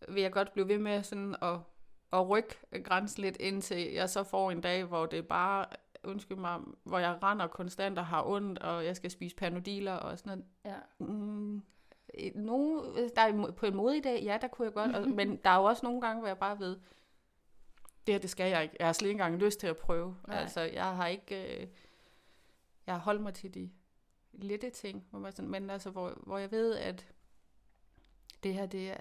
[0.10, 1.60] vil jeg godt blive ved med sådan at,
[2.14, 5.66] at rykke grænsen lidt, indtil jeg så får en dag, hvor det bare,
[6.04, 10.20] undskyld mig, hvor jeg render konstant og har ondt, og jeg skal spise panodiler og
[10.20, 10.46] sådan noget.
[10.66, 11.06] Ja.
[11.06, 11.62] Mm,
[12.36, 12.82] nogle,
[13.16, 15.58] der er på en modig dag, ja, der kunne jeg godt, og, men der er
[15.58, 16.78] jo også nogle gange, hvor jeg bare ved,
[18.08, 18.76] det her, det skal jeg ikke.
[18.80, 20.16] Jeg har slet ikke engang lyst til at prøve.
[20.28, 20.38] Nej.
[20.38, 21.68] Altså, jeg har ikke, øh,
[22.88, 23.70] jeg har holdt mig til de
[24.34, 27.08] lette ting, hvor man sådan, men altså, hvor, hvor jeg ved, at
[28.44, 28.96] det her, det er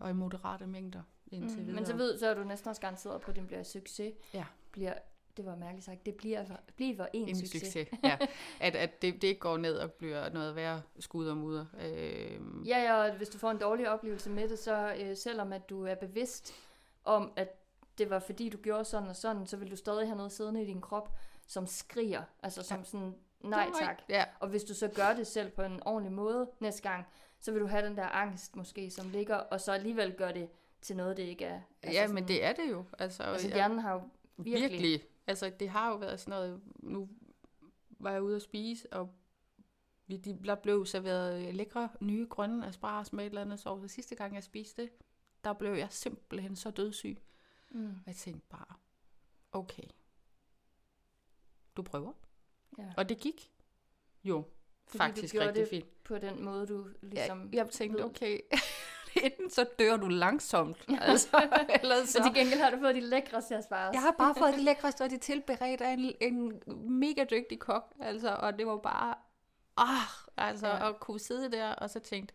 [0.00, 1.64] og i moderate mængder indtil Mm.
[1.66, 1.74] videre.
[1.76, 4.14] Men så ved så er du næsten også garanteret på, at den bliver succes.
[4.34, 4.44] Ja.
[4.72, 4.94] Bliver,
[5.36, 6.44] det var mærkeligt sagt, det bliver,
[6.76, 7.62] bliver en, en succes.
[7.62, 7.88] succes.
[8.04, 8.18] ja.
[8.60, 11.66] At, at det, det ikke går ned og bliver noget værre skud og mudder.
[11.80, 15.52] Øhm, Ja, ja, og hvis du får en dårlig oplevelse med det, så øh, selvom
[15.52, 16.52] at du er bevidst
[17.04, 17.48] om, at
[17.98, 20.62] det var fordi, du gjorde sådan og sådan, så vil du stadig have noget siddende
[20.62, 21.12] i din krop,
[21.46, 22.22] som skriger.
[22.42, 24.02] Altså som sådan, nej tak.
[24.08, 27.06] Ja, Og hvis du så gør det selv på en ordentlig måde næste gang,
[27.46, 30.48] så vil du have den der angst måske, som ligger, og så alligevel gør det
[30.80, 31.60] til noget, det ikke er.
[31.82, 32.84] Altså ja sådan, men det er det jo.
[32.98, 33.98] Altså, Altså hjernen har jo
[34.36, 34.60] virkelig...
[34.70, 34.90] Virkelig.
[34.90, 35.10] virkelig.
[35.26, 37.08] Altså, det har jo været sådan noget, nu
[37.90, 39.10] var jeg ude at spise, og
[40.06, 43.84] vi, de, der blev serveret lækre, nye, grønne asparges med et eller andet sovs.
[43.84, 44.90] Og sidste gang, jeg spiste det,
[45.44, 47.18] der blev jeg simpelthen så dødssyg.
[47.70, 48.74] Mm, Og jeg tænkte bare,
[49.52, 49.88] okay,
[51.76, 52.12] du prøver.
[52.78, 52.92] ja.
[52.96, 53.52] Og det gik
[54.24, 54.44] jo
[54.86, 56.04] Fordi faktisk du rigtig det fint.
[56.04, 57.50] på den måde, du ligesom...
[57.52, 58.40] Ja, jeg tænkte, okay,
[59.24, 61.48] enten så dør du langsomt, altså,
[61.82, 62.22] eller Så så...
[62.22, 63.94] til gengæld har du fået de lækreste asparges.
[63.94, 66.62] Jeg har bare fået det lækreste, og er tilberedt af en, en
[67.00, 69.14] mega dygtig kok, altså, og det var bare,
[69.76, 70.88] ah, altså, Ja.
[70.88, 72.34] at kunne sidde der, og så tænkt,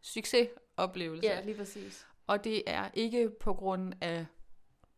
[0.00, 1.26] succesoplevelse.
[1.26, 2.06] Ja, lige præcis.
[2.26, 4.26] Og det er ikke på grund af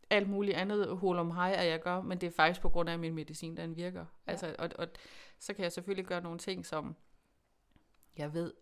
[0.09, 2.89] alt muligt andet hul om hej, at jeg gør, men det er faktisk på grund
[2.89, 4.05] af, at min medicin, den virker.
[4.27, 4.31] Ja.
[4.31, 4.87] Altså, og, og
[5.39, 6.95] så kan jeg selvfølgelig gøre nogle ting, som
[8.17, 8.53] jeg ved,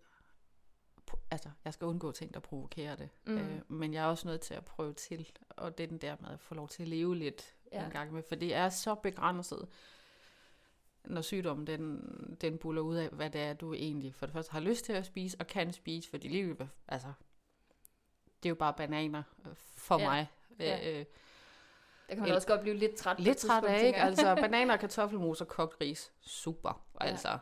[1.31, 3.09] altså, jeg skal undgå ting, der provokerer det.
[3.25, 3.38] Mm.
[3.38, 6.15] Øh, men jeg er også nødt til at prøve til, og det er den der
[6.19, 7.86] med at få lov til at leve lidt Ja.
[7.86, 9.67] en gang med, for det er så begrænset,
[11.05, 12.01] når sygdommen den,
[12.41, 14.93] den buller ud af, hvad det er, du egentlig for det første har lyst til
[14.93, 17.13] at spise, og kan spise, fordi livet, altså,
[18.43, 20.03] det er jo bare bananer øh, for Ja.
[20.03, 20.09] ja.
[20.09, 20.27] mig.
[20.59, 20.99] Ja.
[20.99, 21.05] Øh,
[22.09, 23.19] Der kan man El- også godt blive lidt træt.
[23.19, 23.99] lidt træt af, ikke?
[23.99, 26.11] Altså, bananer, kartoffelmos og kogt ris.
[26.21, 27.05] Super, Ja.
[27.05, 27.37] altså.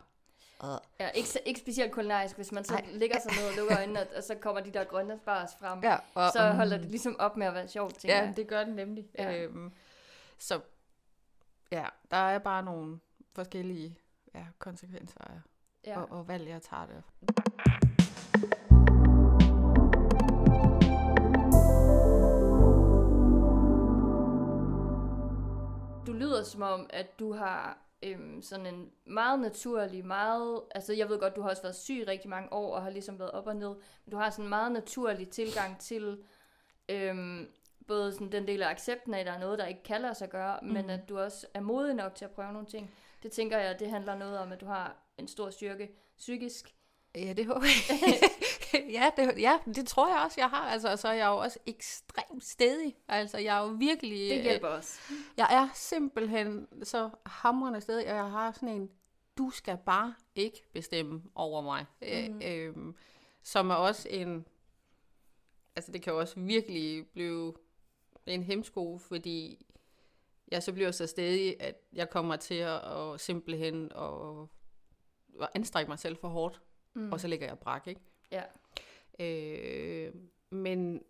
[1.00, 2.86] Ja, ikke, ikke specielt kulinarisk, hvis man så Nej.
[2.92, 5.80] ligger sig ned og lukker øjnene, og, og så kommer de der grønne spars frem.
[5.84, 8.34] Ja, og, så holder det ligesom op med at være sjovt, tænker Ja, jeg.
[8.38, 9.06] det gør den nemlig.
[9.20, 9.38] Ja.
[9.44, 9.72] Øhm,
[10.40, 10.60] så
[11.72, 13.00] ja, der er bare nogle
[13.36, 13.98] forskellige
[14.36, 15.20] ja, konsekvenser
[15.86, 16.00] ja.
[16.02, 17.04] og, og valg, jeg tager det.
[26.22, 30.62] Lyder som om, at du har øhm, sådan en meget naturlig, meget...
[30.76, 33.20] Altså, jeg ved godt, du har også været syg rigtig mange år, og har ligesom
[33.20, 33.70] været op og ned.
[34.06, 36.18] Men du har sådan en meget naturlig tilgang til
[36.90, 37.48] øhm,
[37.88, 40.16] både sådan den del af accepten af, at der er noget, der ikke kan lade
[40.16, 40.68] sig gøre, mm.
[40.68, 42.92] men at du også er modig nok til at prøve nogle ting.
[43.24, 46.76] Det tænker jeg, det handler noget om, at du har en stor styrke psykisk.
[47.16, 48.20] Ja, det håber jeg.
[48.98, 50.70] ja, det, ja, det tror jeg også, jeg har.
[50.70, 52.96] Altså, og så er jeg jo også ekstremt stedig.
[53.08, 54.30] Altså, jeg er jo virkelig...
[54.30, 55.00] Det øh, hjælper også.
[55.38, 58.90] Jeg er simpelthen så hamrende stedig, og jeg har sådan en,
[59.38, 61.86] du skal bare ikke bestemme over mig.
[62.02, 62.34] Mhm.
[62.34, 62.42] Mm.
[62.42, 62.96] Øh, øhm,
[63.44, 64.46] som er også en,
[65.76, 67.54] altså det kan jo også virkelig blive
[68.26, 69.66] en hemsko, fordi
[70.52, 74.48] jeg så bliver så stedig, at jeg kommer til at, at simpelthen at,
[75.42, 76.62] at anstrække mig selv for hårdt,
[76.94, 77.12] mm.
[77.12, 78.02] og så ligger jeg brak, ikke?
[78.32, 78.44] Ja.
[79.22, 80.14] Øh,
[80.50, 81.04] men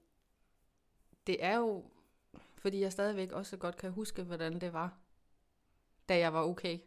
[1.27, 1.83] det er jo,
[2.57, 4.93] fordi jeg stadigvæk også godt kan huske, hvordan det var,
[6.09, 6.77] da jeg var okay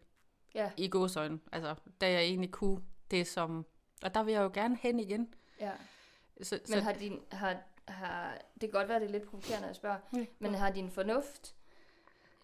[0.55, 1.41] Ja, i godsøjne.
[1.53, 3.67] Altså, da jeg egentlig kunne det som...
[4.03, 5.35] Og der vil jeg jo gerne hen igen.
[5.61, 5.73] ja.
[6.43, 7.57] Så, Men har din, har,
[7.89, 10.27] har, det kan godt være, det er lidt provokerende at spørge, Ja.
[10.39, 11.55] men har din fornuft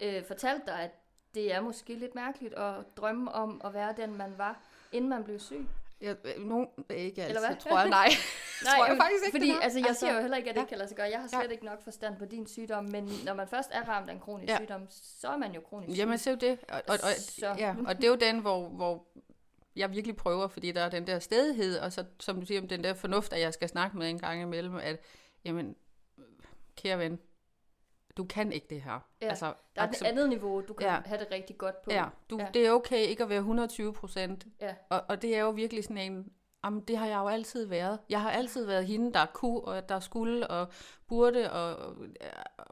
[0.02, 0.90] øh, fortalt dig, at
[1.34, 4.62] det er måske lidt mærkeligt at drømme om at være den, man var,
[4.92, 5.66] inden man blev syg?
[6.00, 7.60] jeg, nogen, ikke altid, Eller hvad?
[7.60, 8.08] tror jeg, nej.
[8.66, 10.62] tror jeg jamen, faktisk ikke, fordi altså, jeg Altså, siger jo heller ikke, at det
[10.62, 10.66] ja.
[10.66, 11.06] kan lade sig gøre.
[11.10, 11.48] Jeg har slet Ja.
[11.48, 14.50] ikke nok forstand på din sygdom, men når man først er ramt af en kronisk
[14.52, 14.58] Ja.
[14.58, 15.98] sygdom, så er man jo kronisk syg.
[15.98, 16.58] Jamen, er jo det.
[16.68, 17.54] Og, og, og, Så.
[17.58, 19.04] ja, og det er jo den, hvor, hvor
[19.76, 22.84] jeg virkelig prøver, fordi der er den der stedighed, og så, som du siger, den
[22.84, 25.00] der fornuft, at jeg skal snakke med en gang imellem, at,
[25.44, 25.76] jamen,
[26.76, 27.18] kære ven,
[28.16, 29.06] du kan ikke det her.
[29.22, 31.00] Ja, altså, der er et andet niveau, du kan Ja.
[31.04, 31.90] have det rigtig godt på.
[31.90, 32.46] Ja, du, ja.
[32.54, 34.46] det er okay ikke at være 120 procent.
[34.60, 34.74] Ja.
[34.88, 36.32] Og, og det er jo virkelig sådan en,
[36.64, 37.98] Jamen, det har jeg jo altid været.
[38.08, 40.68] Jeg har altid været hende, der kunne, og der skulle, og
[41.06, 41.96] burde, og,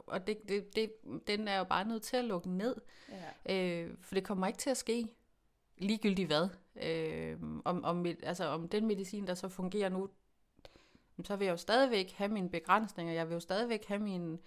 [0.07, 0.93] og det, det, det,
[1.27, 2.77] den er jo bare nødt til at lukke ned.
[3.47, 3.57] Ja.
[3.57, 5.09] Øh, for det kommer ikke til at ske,
[5.79, 6.49] ligegyldigt hvad.
[6.83, 10.09] Øh, om, om, altså, om den medicin, der så fungerer nu,
[11.25, 13.15] så vil jeg jo stadigvæk have mine begrænsninger.
[13.15, 14.39] Jeg vil jo stadigvæk have mine,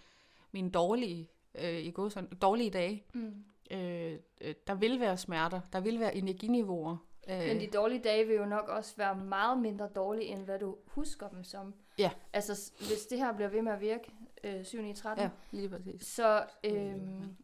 [0.51, 3.03] mine dårlige, øh, i god, sådan, dårlige dage.
[3.13, 3.43] Mm.
[3.71, 8.35] Øh, øh, der vil være smerter, der vil være energiniveauer, men de dårlige dage vil
[8.35, 11.73] jo nok også være meget mindre dårlige, end hvad du husker dem som.
[11.97, 12.11] Ja.
[12.33, 14.11] Altså, hvis det her bliver ved med at virke
[14.43, 16.05] øh, 7 9, 13, ja, lige præcis.
[16.07, 17.35] Så, øhm,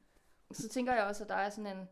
[0.51, 1.87] så tænker jeg også, at der er sådan en,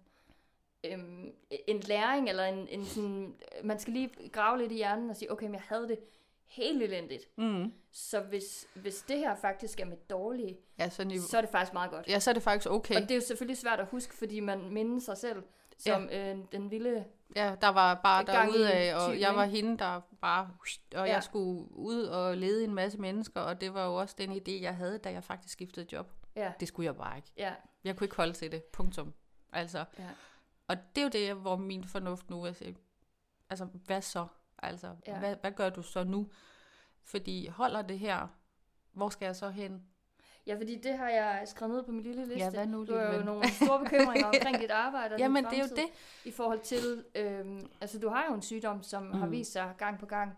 [0.83, 1.31] øhm,
[1.67, 5.31] en læring, eller en, en sådan, man skal lige grave lidt i hjernen og sige,
[5.31, 5.99] okay, men jeg havde det
[6.45, 7.37] helt elendigt.
[7.37, 7.73] Mm.
[7.91, 11.27] Så hvis, hvis det her faktisk er med dårlige, ja, så, niveau...
[11.27, 12.07] så er det faktisk meget godt.
[12.07, 12.95] Ja, så er det faktisk okay.
[12.95, 15.43] Og det er jo selvfølgelig svært at huske, fordi man minder sig selv
[15.77, 16.33] som ja.
[16.33, 20.49] øh, den vilde Ja, der var bare derude af, og jeg var hende, der bare,
[20.95, 21.13] og ja.
[21.13, 24.61] jeg skulle ud og lede en masse mennesker, og det var jo også den idé,
[24.61, 26.11] jeg havde, da jeg faktisk skiftede job.
[26.35, 26.53] Ja.
[26.59, 27.31] Det skulle jeg bare ikke.
[27.37, 27.53] Ja.
[27.83, 29.13] Jeg kunne ikke holde til det, punktum.
[29.53, 30.09] Altså, ja.
[30.67, 32.75] og det er jo det, hvor min fornuft nu er sige,
[33.49, 34.27] altså, hvad så?
[34.57, 35.19] Altså, ja.
[35.19, 36.29] hvad, hvad gør du så nu?
[37.03, 38.27] Fordi holder det her,
[38.91, 39.85] hvor skal jeg så hen?
[40.47, 42.39] Ja, fordi det har jeg skrevet ned på min lille liste.
[42.39, 45.53] Ja, hvad nu, du har jo nogle store bekymringer omkring dit arbejde og Jamen, det
[45.53, 45.85] er jo det.
[46.25, 49.11] I forhold til, øhm, altså du har jo en sygdom, som mm.
[49.11, 50.37] har vist sig gang på gang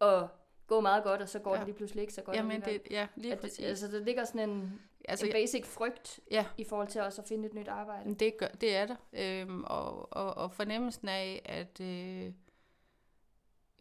[0.00, 0.28] at
[0.66, 1.58] gå meget godt, og så går ja.
[1.58, 2.36] det lige pludselig ikke så godt.
[2.36, 3.64] Jamen, det, ja, lige at, præcis.
[3.64, 6.46] Altså, der ligger sådan en, altså, en basic frygt ja.
[6.58, 8.14] i forhold til også at finde et nyt arbejde.
[8.14, 8.96] Det, gør, det er der.
[9.12, 12.32] Øhm, og, og, og fornemmelsen af, at øh,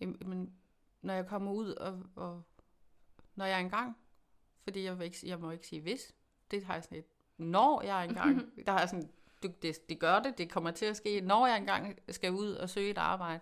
[0.02, 0.54] jamen,
[1.02, 2.44] når jeg kommer ud, og, og
[3.36, 3.98] når jeg engang
[4.68, 6.16] fordi jeg, vil ikke, jeg må ikke sige hvis.
[6.52, 7.06] Det har jeg sådan et,
[7.38, 9.10] når jeg engang, der har jeg sådan,
[9.44, 12.52] det, det, det gør det, det kommer til at ske, når jeg engang skal ud
[12.52, 13.40] og søge et arbejde,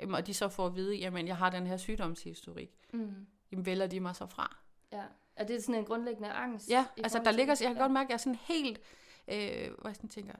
[0.00, 3.26] jamen, og de så får at vide, jamen jeg har den her sygdomshistorik, mm.
[3.52, 4.56] jamen vælger de mig så fra.
[4.92, 5.04] Ja,
[5.36, 6.70] er det sådan en grundlæggende angst?
[6.70, 7.82] Ja, altså der ligger, jeg kan ja.
[7.82, 8.80] godt mærke, at jeg er sådan helt,
[9.28, 10.34] øh, hvor jeg sådan tænker,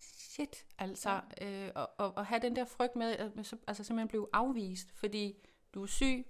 [0.00, 1.66] shit, altså, ja.
[1.66, 5.36] øh, og, og, og have den der frygt med, at altså simpelthen blive afvist, fordi
[5.74, 6.26] du er syg,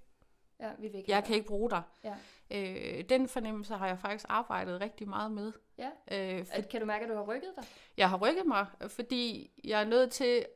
[0.60, 1.82] Ja, vi vil jeg kan ikke bruge dig.
[2.04, 2.14] Ja.
[2.50, 5.52] Øh, den fornemmelse har jeg faktisk arbejdet rigtig meget med.
[5.78, 5.90] Ja.
[6.38, 7.64] Øh, for, kan du mærke, at du har rykket dig?
[7.96, 10.46] Jeg har rykket mig, fordi jeg er nødt til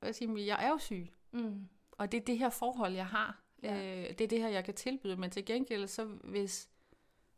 [0.00, 1.12] at sige, jeg er jo syg.
[1.32, 1.68] Mm.
[1.92, 3.42] Og det er det her forhold, jeg har.
[3.62, 3.74] Ja.
[3.74, 5.16] Øh, det er det her, jeg kan tilbyde.
[5.16, 6.68] Men til gengæld, så hvis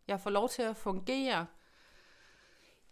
[0.09, 1.47] jeg får lov til at fungere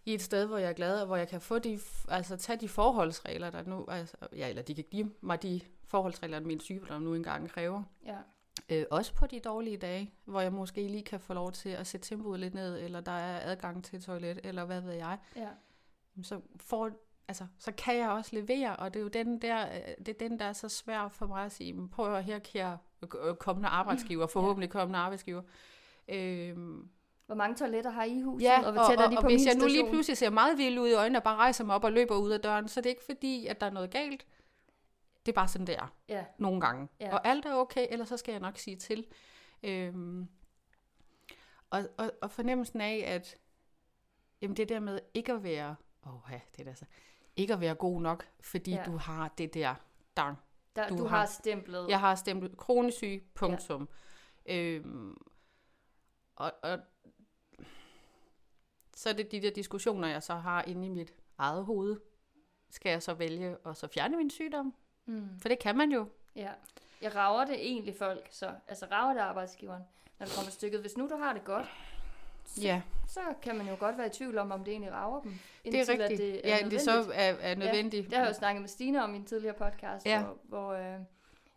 [0.04, 2.60] i et sted, hvor jeg er glad, og hvor jeg kan få de, altså tage
[2.60, 7.02] de forholdsregler, der nu, altså, ja, eller de kan give mig de forholdsregler, min sygdom
[7.02, 7.82] nu engang kræver.
[8.04, 8.16] Ja.
[8.68, 11.86] Øh, også på de dårlige dage, hvor jeg måske lige kan få lov til at
[11.86, 15.18] sætte tempoet lidt ned, eller der er adgang til toilet, eller hvad ved jeg.
[15.36, 15.48] Ja.
[16.22, 16.90] Så, får,
[17.28, 20.28] altså, så kan jeg også levere, og det er jo den der, øh, det er
[20.28, 23.68] den, der er så svær for mig at sige, prøv at her, kære øh, kommende
[23.68, 25.42] arbejdsgiver, forhåbentlig kommende arbejdsgiver.
[26.08, 26.88] Øhm,
[27.26, 29.26] hvor mange toiletter har I i huset, ja, og hvor tæt er de og, på
[29.26, 31.64] og hvis jeg nu lige pludselig ser meget vild ud i øjnene, og bare rejser
[31.64, 33.70] mig op og løber ud af døren, så det er ikke fordi, at der er
[33.70, 34.26] noget galt.
[35.26, 35.94] Det er bare sådan, det er.
[36.08, 36.24] Ja.
[36.38, 36.88] Nogle gange.
[37.00, 37.14] Ja.
[37.14, 39.06] Og alt er okay, ellers så skal jeg nok sige til.
[39.62, 40.28] Øhm,
[41.70, 43.36] og, og, og fornemmelsen af, at
[44.40, 45.76] jamen det der med ikke at være,
[46.06, 46.84] åh ja, det er så,
[47.36, 48.82] ikke at være god nok, fordi ja.
[48.86, 49.74] du har det der,
[50.16, 50.34] der,
[50.76, 51.88] der du, du har, har stemplet.
[51.88, 53.88] Jeg har stemplet kronisk syg, punktum.
[54.46, 54.56] Ja.
[54.56, 55.16] Øhm,
[56.36, 56.78] og, og
[58.94, 61.96] så er det de der diskussioner, jeg så har inde i mit eget hoved.
[62.70, 64.74] Skal jeg så vælge at så fjerne min sygdom?
[65.08, 65.40] Mm.
[65.40, 66.06] For det kan man jo.
[66.36, 66.50] Ja.
[67.02, 69.82] Jeg rager det egentlig folk, så, altså rager det arbejdsgiveren,
[70.18, 70.80] når det kommer stykket.
[70.80, 71.66] Hvis nu du har det godt,
[72.44, 72.82] så, ja.
[73.06, 75.34] så kan man jo godt være i tvivl om, om det egentlig rager dem.
[75.64, 76.02] Det er rigtigt.
[76.02, 78.04] At det er ja, det så er, er nødvendigt.
[78.04, 80.22] Ja, det har jeg jo snakket med Stine om i en tidligere podcast, ja.
[80.22, 81.00] hvor, hvor øh,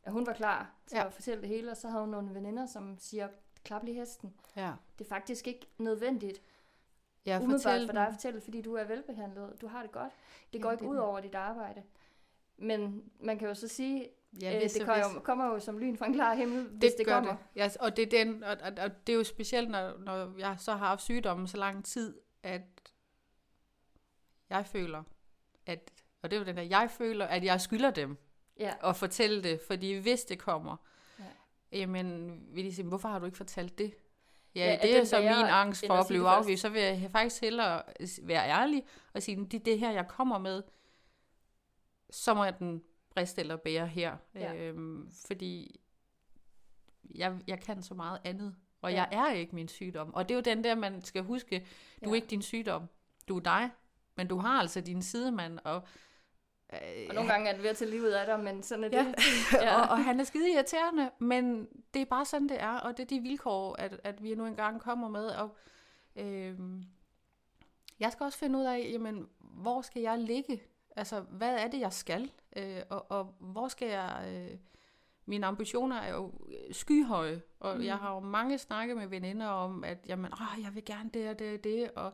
[0.04, 1.06] at hun var klar til ja.
[1.06, 3.28] at fortælle det hele, og så havde hun nogle veninder, som siger,
[3.64, 4.34] klap lige hesten.
[4.56, 4.72] Ja.
[5.00, 6.42] Det er faktisk ikke nødvendigt.
[7.26, 10.12] Ja, umiddelbart for dig at fortælle, fordi du er velbehandlet, du har det godt.
[10.54, 11.84] Det ja, går ikke det ud over dit arbejde.
[12.62, 14.10] Men man kan jo så sige,
[14.42, 16.94] ja, øh, det kommer jo, kommer jo som lyn fra en klar himmel, det hvis
[16.94, 17.32] det kommer.
[17.32, 17.40] Det.
[17.56, 20.56] Ja, og det er den, og, og, og det er jo specielt, når, når jeg
[20.60, 22.62] så har haft sygdommen så lang tid, at
[24.50, 25.04] jeg føler,
[25.66, 28.18] at, og det er jo den der, jeg føler, at jeg skylder dem
[28.60, 28.74] ja.
[28.84, 30.76] at fortælle det, fordi hvis det kommer,
[31.20, 31.24] ja.
[31.80, 33.94] jamen, vil de sige, hvorfor har du ikke fortalt det?
[34.56, 36.62] Ja, ja det er så min angst for at blive afvist.
[36.62, 37.82] Så vil jeg faktisk hellere
[38.22, 40.64] være ærlig og sige, det er det her, jeg kommer med
[42.12, 44.18] så må jeg den briste eller bære her.
[44.36, 44.56] Ja.
[44.56, 45.80] Øhm, fordi
[47.16, 48.56] jeg, jeg kan så meget andet.
[48.82, 49.06] Og ja.
[49.12, 50.14] jeg er ikke min sygdom.
[50.14, 51.60] Og det er jo den der, man skal huske.
[51.60, 51.66] Du
[52.06, 52.12] ja.
[52.12, 52.90] er ikke din sygdom.
[53.28, 53.70] Du er dig.
[54.16, 55.60] Men du har altså din sidemand.
[55.64, 55.84] Og
[56.74, 58.90] Øh, og nogle gange er det ved at tage livet af dig, men sådan er
[58.92, 59.06] ja.
[59.06, 59.16] det.
[59.54, 59.82] Ja.
[59.82, 63.04] og, og han er skide irriterende, men det er bare sådan, det er, og det
[63.04, 65.28] er de vilkår, at, at vi nu engang kommer med.
[65.28, 65.56] Og,
[66.16, 66.60] øh,
[68.00, 70.62] jeg skal også finde ud af, jamen, hvor skal jeg ligge?
[70.96, 72.32] Altså, hvad er det, jeg skal?
[72.56, 74.24] Øh, og, og hvor skal jeg...
[74.28, 74.58] Øh,
[75.26, 76.32] mine ambitioner er jo
[76.72, 77.84] skyhøje, og mm.
[77.84, 81.30] jeg har jo mange snakke med veninder om, at jamen, åh, jeg vil gerne det
[81.30, 82.14] og det og det, og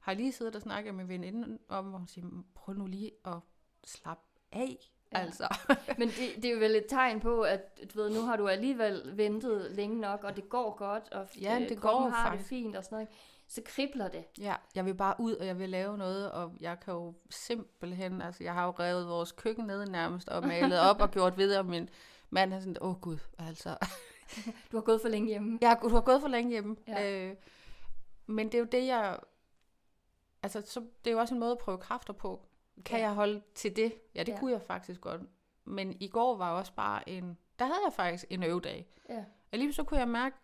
[0.00, 3.36] har lige siddet og snakket med veninden om, hvor hun siger, prøv nu lige at
[3.84, 4.76] slappe af.
[5.12, 5.18] Ja.
[5.18, 5.56] Altså.
[5.98, 8.48] Men det, det er jo vel et tegn på, at du ved, nu har du
[8.48, 12.42] alligevel ventet længe nok, og det går godt, og ja, det går har faktisk.
[12.42, 13.08] det fint og sådan noget.
[13.48, 14.24] Så kribler det.
[14.38, 18.22] Ja, jeg vil bare ud, og jeg vil lave noget, og jeg kan jo simpelthen,
[18.22, 21.64] altså jeg har jo revet vores køkken ned nærmest, og malet op og gjort videre,
[21.64, 21.88] men
[22.30, 23.76] mand er sådan, åh oh, gud, altså.
[24.72, 25.58] du har gået for længe hjemme.
[25.62, 26.76] Ja, du har gået for længe hjemme.
[26.88, 27.28] Ja.
[27.28, 27.36] Øh,
[28.26, 29.18] men det er jo det, jeg,
[30.42, 32.46] altså så, det er jo også en måde at prøve kræfter på.
[32.84, 33.04] Kan ja.
[33.04, 33.94] jeg holde til det?
[34.14, 34.38] Ja, det ja.
[34.38, 35.20] kunne jeg faktisk godt.
[35.64, 38.88] Men i går var også bare en, der havde jeg faktisk en øvedag.
[39.08, 39.24] Ja.
[39.52, 40.36] Og lige så kunne jeg mærke,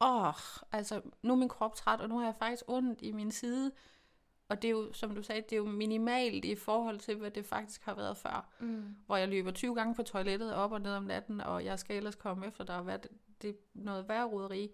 [0.00, 0.34] åh, oh,
[0.72, 3.72] altså nu er min krop træt, og nu har jeg faktisk ondt i min side.
[4.48, 7.30] Og det er jo, som du sagde, det er jo minimalt i forhold til, hvad
[7.30, 8.48] det faktisk har været før.
[8.60, 8.96] Mm.
[9.06, 11.96] Hvor jeg løber 20 gange på toilettet op og ned om natten, og jeg skal
[11.96, 13.10] ellers komme efter dig, hvad det,
[13.42, 14.70] det er noget værre roderi.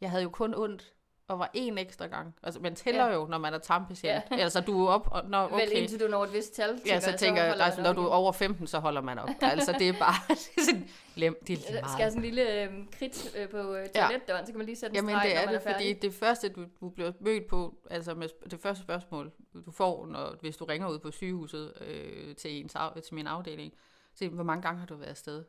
[0.00, 0.94] Jeg havde jo kun ondt
[1.28, 2.34] og var en ekstra gang.
[2.42, 3.14] Altså, man tæller ja.
[3.14, 4.24] jo, når man er tarmpatient.
[4.30, 4.36] Ja.
[4.36, 5.56] Altså, du er op, og når, okay.
[5.56, 6.80] Vel indtil du når et vist tal.
[6.86, 9.28] Ja, så tænker jeg, altså, når du er over 15, så holder man op.
[9.40, 10.36] altså, det er bare
[10.66, 11.92] sådan, lem, det er lige meget.
[11.92, 14.46] Skal sådan en lille øh, krit øh, på øh, toiletdøren, ja.
[14.46, 16.48] så kan man lige sætte en Jamen, streg, det er det, er fordi det første,
[16.48, 19.32] du, du bliver mødt på, altså med det første spørgsmål,
[19.66, 23.72] du får, når, hvis du ringer ud på sygehuset øh, til, ens, til min afdeling,
[24.14, 25.44] så hvor mange gange har du været afsted?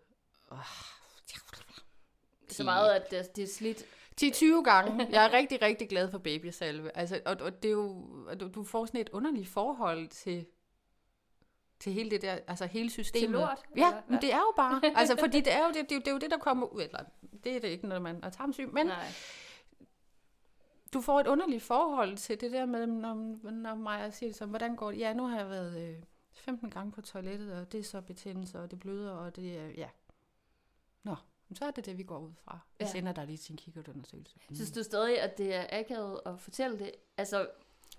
[0.51, 0.57] Oh,
[2.49, 3.85] så meget, at det, det er slidt
[4.21, 5.07] 10-20 gange.
[5.11, 6.97] Jeg er rigtig, rigtig glad for babysalve.
[6.97, 8.05] Altså, og, og det er jo,
[8.39, 10.45] du, du får sådan et underligt forhold til,
[11.79, 13.27] til hele det der, altså hele systemet.
[13.27, 13.61] Til lort?
[13.77, 16.07] Ja, ja, men det er jo bare, altså fordi det er jo det, det, det,
[16.07, 17.03] er jo det der kommer ud, eller
[17.43, 19.05] det er det ikke, når man er tarmsyg, men Nej.
[20.93, 23.13] du får et underligt forhold til det der med, når,
[23.51, 24.99] når mig siger det så, hvordan går det?
[24.99, 26.03] Ja, nu har jeg været øh,
[26.33, 29.67] 15 gange på toilettet, og det er så betændelse, og det bløder, og det er,
[29.67, 29.89] ja.
[31.03, 31.15] Nå,
[31.55, 32.59] så er det det, vi går ud fra.
[32.79, 32.91] Vi ja.
[32.91, 34.35] sender dig lige til en kikkertundersøgelse.
[34.49, 34.55] Mm.
[34.55, 36.91] Synes du stadig, at det er akavet at fortælle det?
[37.17, 37.47] Altså,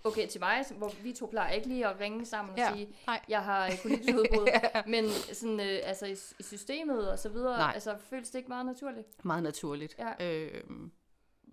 [0.04, 2.96] okay, til mig, hvor vi to plejer ikke lige at ringe sammen og ja, sige,
[3.06, 3.20] nej.
[3.28, 4.82] jeg har politisk udbrud, ja.
[4.86, 7.72] men sådan, øh, altså i, i systemet og så videre, nej.
[7.74, 9.24] altså føles det ikke meget naturligt?
[9.24, 9.96] Meget naturligt.
[9.98, 10.26] Ja.
[10.26, 10.62] Øh,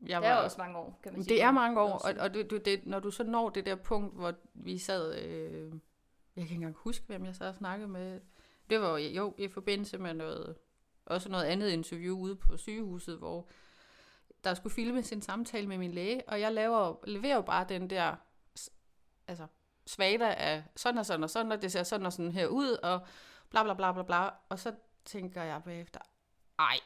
[0.07, 1.35] jeg var, det er også mange år, kan man sige.
[1.35, 4.15] Det er mange år, og, og det, det, når du så når det der punkt,
[4.15, 5.69] hvor vi sad, øh, jeg
[6.35, 8.21] kan ikke engang huske, hvem jeg sad og snakkede med,
[8.69, 10.55] det var jo i forbindelse med noget
[11.07, 13.47] også noget andet interview ude på sygehuset, hvor
[14.43, 17.89] der skulle filmes en samtale med min læge, og jeg laver, leverer jo bare den
[17.89, 18.15] der
[19.27, 19.47] altså,
[19.85, 22.69] svada af sådan og sådan og sådan, og det ser sådan og sådan her ud,
[22.83, 23.01] og
[23.49, 24.73] bla bla bla bla bla, og så
[25.05, 25.99] tænker jeg bagefter,
[26.59, 26.79] ej.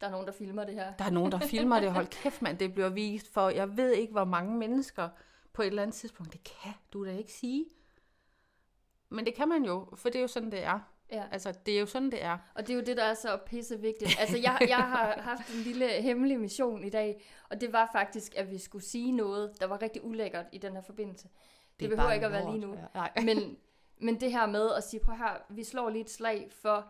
[0.00, 0.96] Der er nogen, der filmer det her.
[0.96, 1.92] Der er nogen, der filmer det.
[1.92, 5.08] Hold kæft, mand, det bliver vist for, jeg ved ikke, hvor mange mennesker
[5.52, 7.66] på et eller andet tidspunkt, det kan du da ikke sige.
[9.08, 10.80] Men det kan man jo, for det er jo sådan, det er.
[11.12, 11.22] Ja.
[11.32, 12.38] Altså, det er jo sådan, det er.
[12.54, 14.16] Og det er jo det, der er så pisse vigtigt.
[14.20, 18.34] Altså, jeg, jeg har haft en lille hemmelig mission i dag, og det var faktisk,
[18.36, 21.24] at vi skulle sige noget, der var rigtig ulækkert i den her forbindelse.
[21.24, 22.78] Det, det behøver ikke at være lige nu.
[22.94, 23.22] Ja.
[23.22, 23.56] Men,
[23.98, 26.86] men det her med at sige, prøv her, vi slår lige et slag for,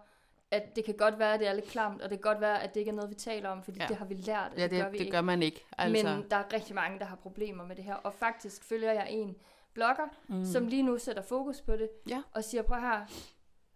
[0.50, 2.62] at det kan godt være, at det er lidt klamt, og det kan godt være,
[2.62, 3.86] at det ikke er noget, vi taler om, fordi ja.
[3.86, 5.12] det har vi lært, at ja, det, det gør vi det ikke.
[5.12, 5.64] gør man ikke.
[5.78, 6.04] Altså.
[6.04, 9.06] Men der er rigtig mange, der har problemer med det her, og faktisk følger jeg
[9.10, 9.36] en
[9.74, 10.44] blogger, mm.
[10.44, 12.22] som lige nu sætter fokus på det, ja.
[12.32, 13.06] og siger, prøv her,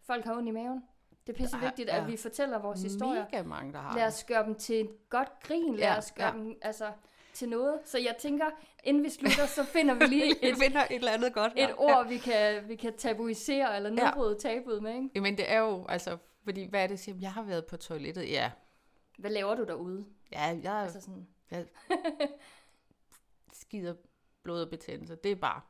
[0.09, 0.83] folk har ondt i maven.
[1.27, 3.25] Det er pisse vigtigt, at vi fortæller vores historier.
[3.25, 5.77] Mega mange, der har Lad os gøre dem til et godt grin.
[5.77, 6.33] Lad ja, os gøre ja.
[6.33, 6.93] dem altså,
[7.33, 7.81] til noget.
[7.85, 8.47] Så jeg tænker,
[8.85, 11.53] inden vi slutter, så finder vi lige et, finder et eller andet godt.
[11.57, 14.49] Et ord, vi kan, vi kan tabuisere eller nedbryde ja.
[14.49, 14.95] tabuet med.
[14.95, 15.11] Ikke?
[15.15, 18.31] Jamen det er jo, altså, fordi hvad er det, siger, jeg har været på toilettet,
[18.31, 18.51] ja.
[19.19, 20.07] Hvad laver du derude?
[20.33, 21.27] Ja, jeg, altså sådan...
[21.51, 21.67] jeg
[23.61, 23.95] skider
[24.43, 25.15] blod og betændelse.
[25.15, 25.61] Det er bare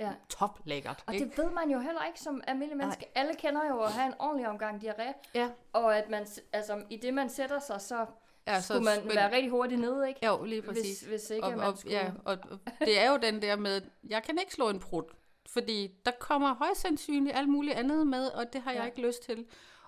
[0.00, 0.12] ja.
[0.28, 1.04] top lækkert.
[1.06, 1.26] Og ikke?
[1.26, 3.02] det ved man jo heller ikke som almindelig menneske.
[3.02, 3.22] Nej.
[3.22, 5.12] Alle kender jo at have en ordentlig omgang diarré.
[5.34, 5.50] Ja.
[5.72, 8.06] Og at man, altså, i det man sætter sig, så
[8.46, 10.26] ja, så skulle man men, være rigtig hurtigt nede, ikke?
[10.26, 11.00] Jo, lige præcis.
[11.00, 11.96] Hvis, hvis ikke og, man skulle...
[11.96, 12.38] Ja, og
[12.80, 15.04] det er jo den der med, jeg kan ikke slå en brud,
[15.48, 18.78] fordi der kommer højst sandsynligt alt muligt andet med, og det har ja.
[18.78, 19.46] jeg ikke lyst til.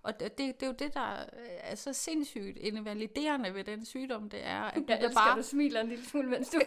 [0.09, 1.25] Og det, det er jo det, der
[1.61, 5.39] er så sindssygt invaliderende ved den sygdom, det er, at du bare...
[5.39, 6.61] du smiler en lille smule, mens du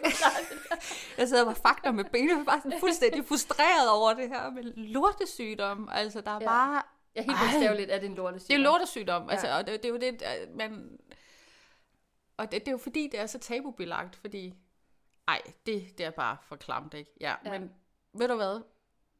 [1.18, 5.88] Jeg sidder og fakter med benene, bare sådan fuldstændig frustreret over det her med lortesygdom.
[5.92, 6.46] Altså, der er ja.
[6.46, 6.82] bare...
[7.16, 8.48] Ja, helt bogstaveligt er det en lortesygdom.
[8.48, 9.58] Det er en lortesygdom, altså, ja.
[9.58, 10.22] og det, det, er jo det,
[10.54, 10.98] man...
[12.36, 14.54] Og det, det er jo fordi, det er så tabubelagt, fordi...
[15.28, 17.14] Ej, det, det er bare for klamt, ikke?
[17.20, 17.50] Ja, ja.
[17.50, 17.70] men
[18.14, 18.60] ved du hvad?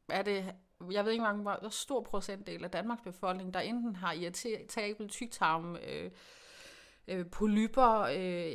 [0.08, 0.54] Er det
[0.90, 5.76] jeg ved ikke engang, hvor stor procentdel af Danmarks befolkning, der enten har irritabel tyktarm,
[5.76, 6.10] øh,
[7.08, 8.54] øh, polyper, øh,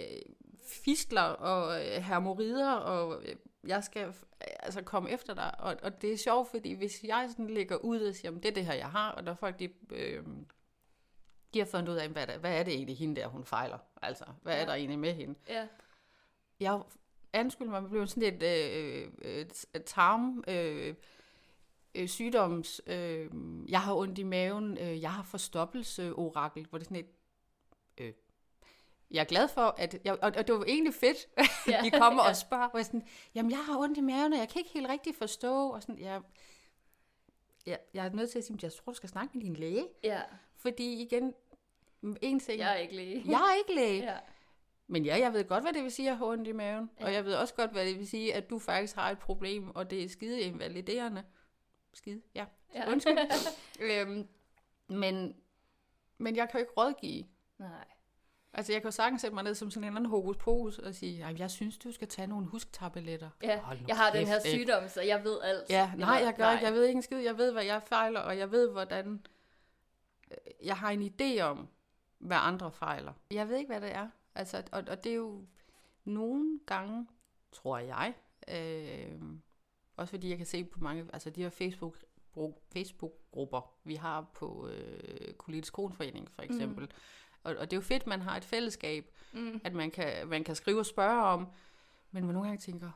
[0.86, 3.36] fistler og øh, hermorider, og øh,
[3.68, 4.14] jeg skal
[4.60, 5.60] altså komme efter dig.
[5.60, 8.54] Og, og det er sjovt, fordi hvis jeg sådan lægger ud og siger, det er
[8.54, 10.24] det her, jeg har, og der er folk, de, øh,
[11.54, 13.78] de har fundet ud af, hvad, der, hvad er det egentlig hende der, hun fejler?
[14.02, 14.62] Altså, hvad ja.
[14.62, 15.40] er der egentlig med hende?
[15.50, 15.68] Ja.
[16.60, 16.82] Jeg
[17.34, 20.44] anskylder mig, blev sådan et, øh, et, et tarm...
[20.48, 20.96] Øh,
[21.96, 23.30] øh, sygdoms, øh,
[23.68, 27.12] jeg har ondt i maven, øh, jeg har forstoppelse orakel, hvor det er sådan et,
[27.98, 28.14] øh,
[29.12, 31.28] jeg er glad for, at, jeg, og, og det var egentlig fedt,
[31.68, 31.82] ja.
[31.84, 34.50] de kommer og spørger, hvor jeg sådan, jamen jeg har ondt i maven, og jeg
[34.50, 36.22] kan ikke helt rigtig forstå, og sådan, jeg,
[37.66, 39.54] jeg, jeg er nødt til at sige, at jeg tror, du skal snakke med din
[39.54, 39.88] læge.
[40.04, 40.22] Ja.
[40.56, 41.34] Fordi igen,
[42.22, 42.60] en ting...
[42.60, 43.24] Jeg er ikke læge.
[43.26, 44.04] Jeg er ikke læge.
[44.04, 44.18] ja.
[44.88, 46.90] Men ja, jeg ved godt, hvad det vil sige at have ondt i maven.
[47.00, 47.06] Ja.
[47.06, 49.76] Og jeg ved også godt, hvad det vil sige, at du faktisk har et problem,
[49.76, 51.24] og det er skide invaliderende.
[51.98, 52.46] Skide, ja.
[52.76, 52.92] ja.
[52.92, 53.18] Undskyld.
[53.80, 54.28] øhm,
[54.88, 55.36] men,
[56.18, 57.26] men jeg kan jo ikke rådgive.
[57.58, 57.86] Nej.
[58.54, 60.96] Altså, jeg kan jo sagtens sætte mig ned som sådan en anden hokus pokus og
[60.96, 63.30] sige, at jeg synes, du skal tage nogle husktabletter.
[63.44, 65.70] Ja, jeg har den her sygdom, så jeg ved alt.
[65.70, 66.54] Ja, nej, jeg gør nej.
[66.54, 66.66] ikke.
[66.66, 67.18] Jeg ved ikke en skid.
[67.18, 69.26] Jeg ved, hvad jeg fejler, og jeg ved, hvordan...
[70.32, 71.68] Øh, jeg har en idé om,
[72.18, 73.14] hvad andre fejler.
[73.32, 74.10] Jeg ved ikke, hvad det er.
[74.36, 75.46] Altså, og, og det er jo
[76.04, 77.08] nogle gange,
[77.52, 78.14] tror jeg,
[78.48, 79.22] øh,
[79.98, 81.98] også fordi jeg kan se på mange, altså de her Facebook
[82.74, 86.92] Facebook-grupper, vi har på øh, Kolitisk Kronforening for eksempel, mm
[87.48, 89.62] og, og det er jo fedt, man har et fællesskab, mm.
[89.64, 91.48] at man kan, man kan skrive og spørge om,
[92.12, 92.92] men man nogle gange tænker,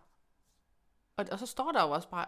[1.18, 2.26] og, og så står der jo også bare,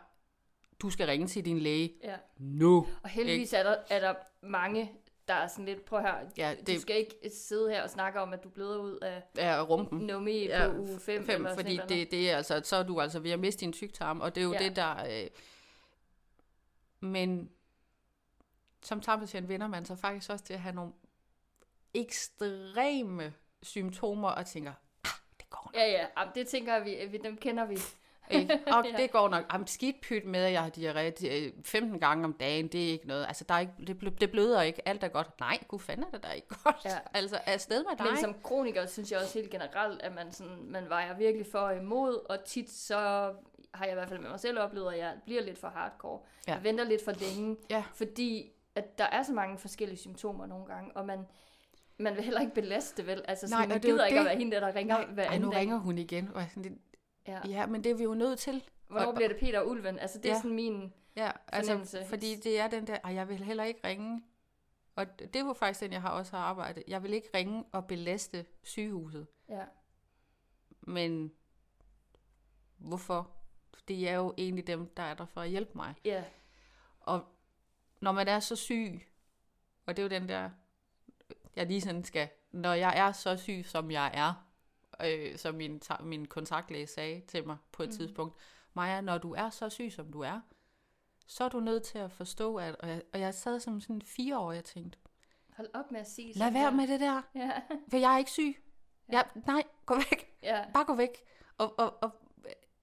[0.80, 2.16] du skal ringe til din læge ja.
[2.38, 2.88] nu.
[3.04, 4.92] Og heldigvis er der, er der mange,
[5.28, 8.22] der er sådan lidt, prøv her, ja, det, du skal ikke sidde her og snakke
[8.22, 10.00] om, at du bløder ud af ja, rumpen.
[10.00, 11.26] Nomi ja, på uge 5.
[11.26, 14.22] Fem, fordi det, det er altså, så er du altså ved at miste din tyktarm,
[14.22, 14.60] og det er jo ja.
[14.60, 15.24] det, der...
[15.24, 15.30] Øh,
[17.00, 17.50] men
[18.84, 20.94] som tarmpatient vender man sig faktisk også til at have nogle
[21.94, 25.76] ekstreme symptomer og tænker, ah, det går nok.
[25.76, 27.78] Ja, ja, Jamen, det tænker vi, vi, dem kender vi.
[28.30, 28.60] Ikke?
[28.78, 28.98] Og ja.
[28.98, 29.46] det går nok.
[29.54, 33.08] Jamen, skidt pyt med, at jeg har diarré 15 gange om dagen, det er ikke
[33.08, 33.26] noget.
[33.28, 35.40] Altså, der er ikke, det, det bløder ikke, alt er godt.
[35.40, 36.86] Nej, gud fanden er det der ikke godt.
[36.86, 36.98] Ja.
[37.14, 38.06] Altså, er sted med dig.
[38.06, 41.70] Men som kroniker, synes jeg også helt generelt, at man, sådan, man vejer virkelig for
[41.70, 42.98] imod, og tit så
[43.74, 46.20] har jeg i hvert fald med mig selv oplevet, at jeg bliver lidt for hardcore.
[46.48, 46.54] Ja.
[46.54, 47.84] Jeg venter lidt for længe, ja.
[47.94, 51.20] fordi at der er så mange forskellige symptomer nogle gange, og man,
[51.98, 53.22] man vil heller ikke belaste, vel?
[53.28, 54.20] Altså, Nej, man gider ikke det.
[54.20, 55.60] at være hende, der ringer Nej, hver anden nu dag.
[55.60, 56.30] ringer hun igen.
[56.36, 56.80] Og sådan
[57.28, 57.40] ja.
[57.48, 58.64] ja, men det er vi jo nødt til.
[58.88, 60.00] Hvornår og, bliver det Peter og Ulven?
[60.00, 60.34] Altså, det ja.
[60.34, 63.88] er sådan min Ja, altså, fordi det er den der, og jeg vil heller ikke
[63.88, 64.24] ringe.
[64.96, 66.84] Og det var faktisk den, jeg har også har arbejdet.
[66.88, 69.28] Jeg vil ikke ringe og belaste sygehuset.
[69.50, 69.66] Ja.
[70.82, 71.32] Men
[72.78, 73.32] hvorfor?
[73.88, 75.96] Det er jo egentlig dem, der er der for at hjælpe mig.
[76.06, 76.24] Ja.
[77.00, 77.26] Og
[78.02, 79.02] når man er så syg,
[79.86, 80.50] og det er jo den der
[81.56, 84.48] jeg lige sådan skal, når jeg er så syg, som jeg er,
[85.06, 87.96] øh, som min, min kontaktlæge sagde til mig på et mm.
[87.96, 88.36] tidspunkt,
[88.74, 90.40] Maja, når du er så syg, som du er,
[91.28, 94.02] så er du nødt til at forstå, at, og jeg, og jeg sad som sådan
[94.02, 95.00] fire år, jeg tænkte,
[95.58, 97.52] Hold op med at sige Lad være med det der, ja.
[97.90, 98.64] for jeg er ikke syg.
[99.12, 99.18] Ja.
[99.18, 100.34] Jeg, nej, gå væk.
[100.44, 100.66] Ja.
[100.74, 101.24] Bare gå væk.
[101.58, 102.12] Og, og, og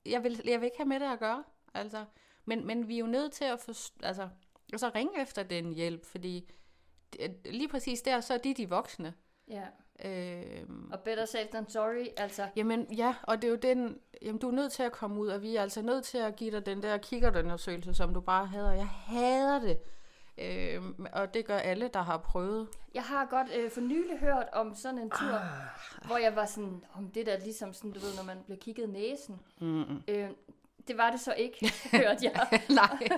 [0.07, 1.45] jeg, vil, jeg vil ikke have med det at gøre.
[1.75, 2.05] Altså,
[2.45, 4.29] men, men vi er jo nødt til at forstå, altså,
[4.73, 6.51] og så ringe efter den hjælp, fordi
[7.45, 9.15] lige præcis der, så er de de voksne.
[9.49, 9.67] Ja.
[10.05, 12.47] Øhm, og better safe than sorry, altså.
[12.57, 15.29] Jamen ja, og det er jo den, jamen du er nødt til at komme ud,
[15.29, 18.47] og vi er altså nødt til at give dig den der kikkertundersøgelse, som du bare
[18.47, 18.73] hader.
[18.73, 19.79] Jeg hader det.
[20.39, 22.69] Øhm, og det gør alle, der har prøvet.
[22.95, 26.07] Jeg har godt øh, for nylig hørt om sådan en tur, ah.
[26.07, 28.89] hvor jeg var sådan, om det der ligesom sådan, du ved, når man bliver kigget
[28.89, 29.41] næsen.
[29.61, 30.03] Mm-hmm.
[30.09, 30.29] Øh,
[30.89, 32.61] det var det så ikke, hørte jeg.
[32.69, 33.09] Nej,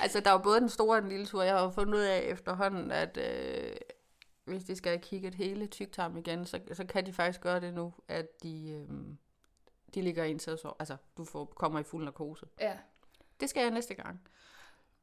[0.00, 1.42] altså der er jo både den store og den lille tur.
[1.42, 3.76] Jeg har fundet ud af efterhånden, at øh,
[4.46, 7.74] hvis de skal kigge et hele tyktarm igen, så, så kan de faktisk gøre det
[7.74, 8.88] nu, at de, øh,
[9.94, 12.46] de ligger ind til så, altså du får, kommer i fuld narkose.
[12.60, 12.78] Ja.
[13.40, 14.20] Det skal jeg næste gang.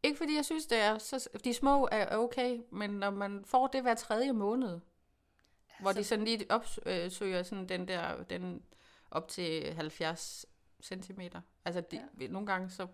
[0.03, 3.67] Ikke fordi jeg synes, det er så, de små er okay, men når man får
[3.67, 8.63] det hver tredje måned, altså, hvor de sådan lige opsøger sådan den der, den
[9.11, 10.45] op til 70
[10.81, 11.41] centimeter.
[11.65, 12.27] Altså, det, ja.
[12.27, 12.87] nogle gange så...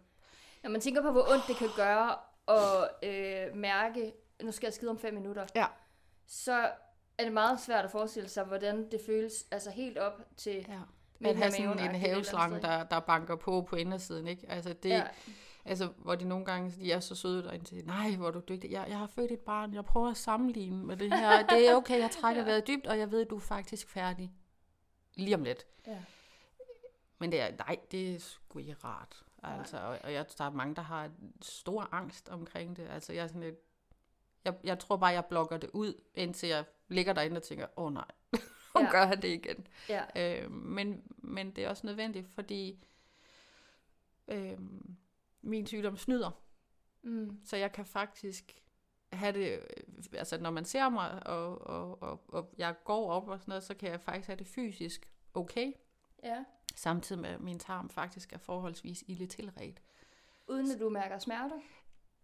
[0.64, 2.16] Når man tænker på, hvor ondt det kan gøre
[2.48, 5.66] at øh, mærke, nu skal jeg skide om fem minutter, ja.
[6.30, 6.72] Så
[7.18, 10.66] er det meget svært at forestille sig, hvordan det føles altså helt op til...
[10.70, 10.80] Ja.
[11.20, 14.50] Man har sådan en haveslange, der, der banker på på indersiden, ikke?
[14.50, 15.04] Altså, det, ja.
[15.66, 18.42] altså, hvor de nogle gange de er så søde derinde til, nej, hvor er du
[18.50, 18.72] dygtig.
[18.72, 21.48] Jeg, jeg har født et barn, jeg prøver at sammenligne med det her.
[21.48, 22.48] Det er okay, jeg trækker ja.
[22.48, 24.32] vejret dybt, og jeg ved, at du er faktisk færdig
[25.16, 25.66] lige om lidt.
[25.88, 25.98] Ja.
[27.20, 29.24] Men det er, nej, det er sgu ikke rart.
[29.44, 31.10] Altså, og, og jeg, der er mange, der har
[31.42, 32.88] stor angst omkring det.
[32.90, 33.69] Altså, jeg er sådan lidt,
[34.46, 37.86] jeg, jeg tror bare, jeg blokker det ud, indtil jeg ligger derinde og tænker, åh
[37.86, 38.06] oh, nej,
[38.76, 38.92] nu Ja.
[38.92, 39.68] gør han det igen.
[39.90, 40.04] Ja.
[40.44, 42.86] Øh, men, men det er også nødvendigt, fordi
[44.28, 44.58] øh,
[45.42, 46.32] min sygdom snyder.
[47.02, 47.40] Mm.
[47.46, 48.64] Så jeg kan faktisk
[49.14, 49.60] have det,
[50.14, 53.64] altså når man ser mig, og, og, og, og jeg går op og sådan noget,
[53.64, 55.72] så kan jeg faktisk have det fysisk okay,
[56.24, 56.44] Ja.
[56.76, 59.82] samtidig med at min tarm faktisk er forholdsvis ille tilret.
[60.48, 61.60] Uden at du mærker smerter?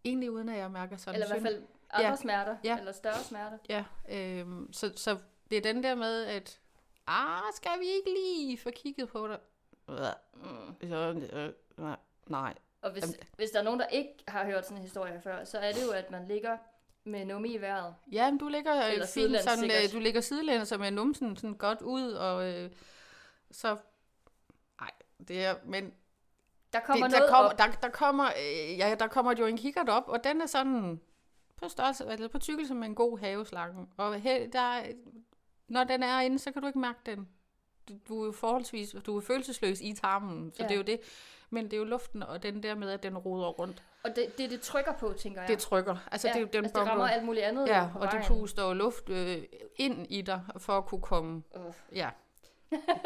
[0.05, 2.15] Egentlig uden at jeg mærker sådan Eller i hvert fald andre Ja.
[2.15, 2.57] smerter?
[2.63, 2.77] Ja.
[2.79, 3.57] Eller større smerter?
[3.69, 5.17] Ja, øhm, så, så
[5.49, 6.59] det er den der med, at
[7.07, 9.39] ah, skal vi ikke lige få kigget på det?
[9.87, 10.89] Mm.
[10.89, 11.93] Så, øh,
[12.27, 12.53] nej.
[12.81, 15.43] Og hvis, Jamen- hvis der er nogen, der ikke har hørt sådan en historie før,
[15.43, 16.57] så er det jo, at man ligger
[17.03, 17.95] med nummi i vejret.
[18.11, 19.83] Ja, men du ligger øh, Eller fint sådan, sikkert.
[19.83, 22.71] øh, du ligger sidelæns med numsen sådan godt ud, og øh,
[23.51, 23.77] så,
[24.81, 24.91] nej,
[25.27, 25.93] det er, men
[26.73, 27.57] Der kommer det, noget der, kommer, op.
[27.57, 31.01] der, der kommer, øh, ja, der kommer jo en kikkert op, og den er sådan
[31.61, 34.93] på størrelse, eller på tykkelse med en god haveslange, og her, der, er-
[35.67, 37.27] når den er inde, så kan du ikke mærke den.
[37.89, 40.63] Du, du er jo forholdsvis, du er følelsesløs i tarmen, så Ja.
[40.63, 40.67] ja.
[40.67, 40.99] det er jo det.
[41.49, 44.37] Men det er jo luften, og den der med, at den roder rundt, Og det,
[44.37, 45.49] det, det trykker på, tænker jeg.
[45.49, 45.95] det trykker.
[46.11, 48.23] Altså, ja, det, er den altså, det rammer alt muligt andet Ja, og du vejen.
[48.27, 49.43] puster jo luft øh,
[49.75, 51.73] ind i dig, for at kunne komme, Uh.
[51.95, 52.09] ja.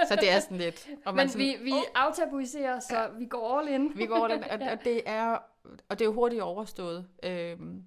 [0.08, 0.90] Så det er sådan lidt...
[1.06, 3.92] Og Men sådan, vi, vi aftabuiserer, så vi går all in.
[3.98, 5.38] Vi går over den, og, og, det er,
[5.90, 7.08] og det er hurtigt overstået.
[7.24, 7.84] Øhm,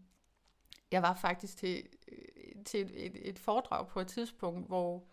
[0.93, 5.05] jeg var faktisk til, øh, til et, et, et foredrag på et tidspunkt, hvor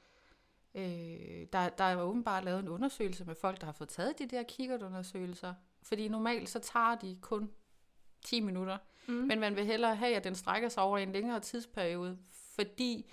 [0.76, 4.26] øh, der, der er åbenbart lavet en undersøgelse med folk, der har fået taget de
[4.28, 5.54] der kikkertundersøgelser.
[5.84, 7.52] Fordi normalt så tager de kun
[8.26, 8.78] 10 minutter.
[9.08, 9.14] Mm.
[9.14, 13.12] Men man vil hellere have, at den strækker sig over en længere tidsperiode, fordi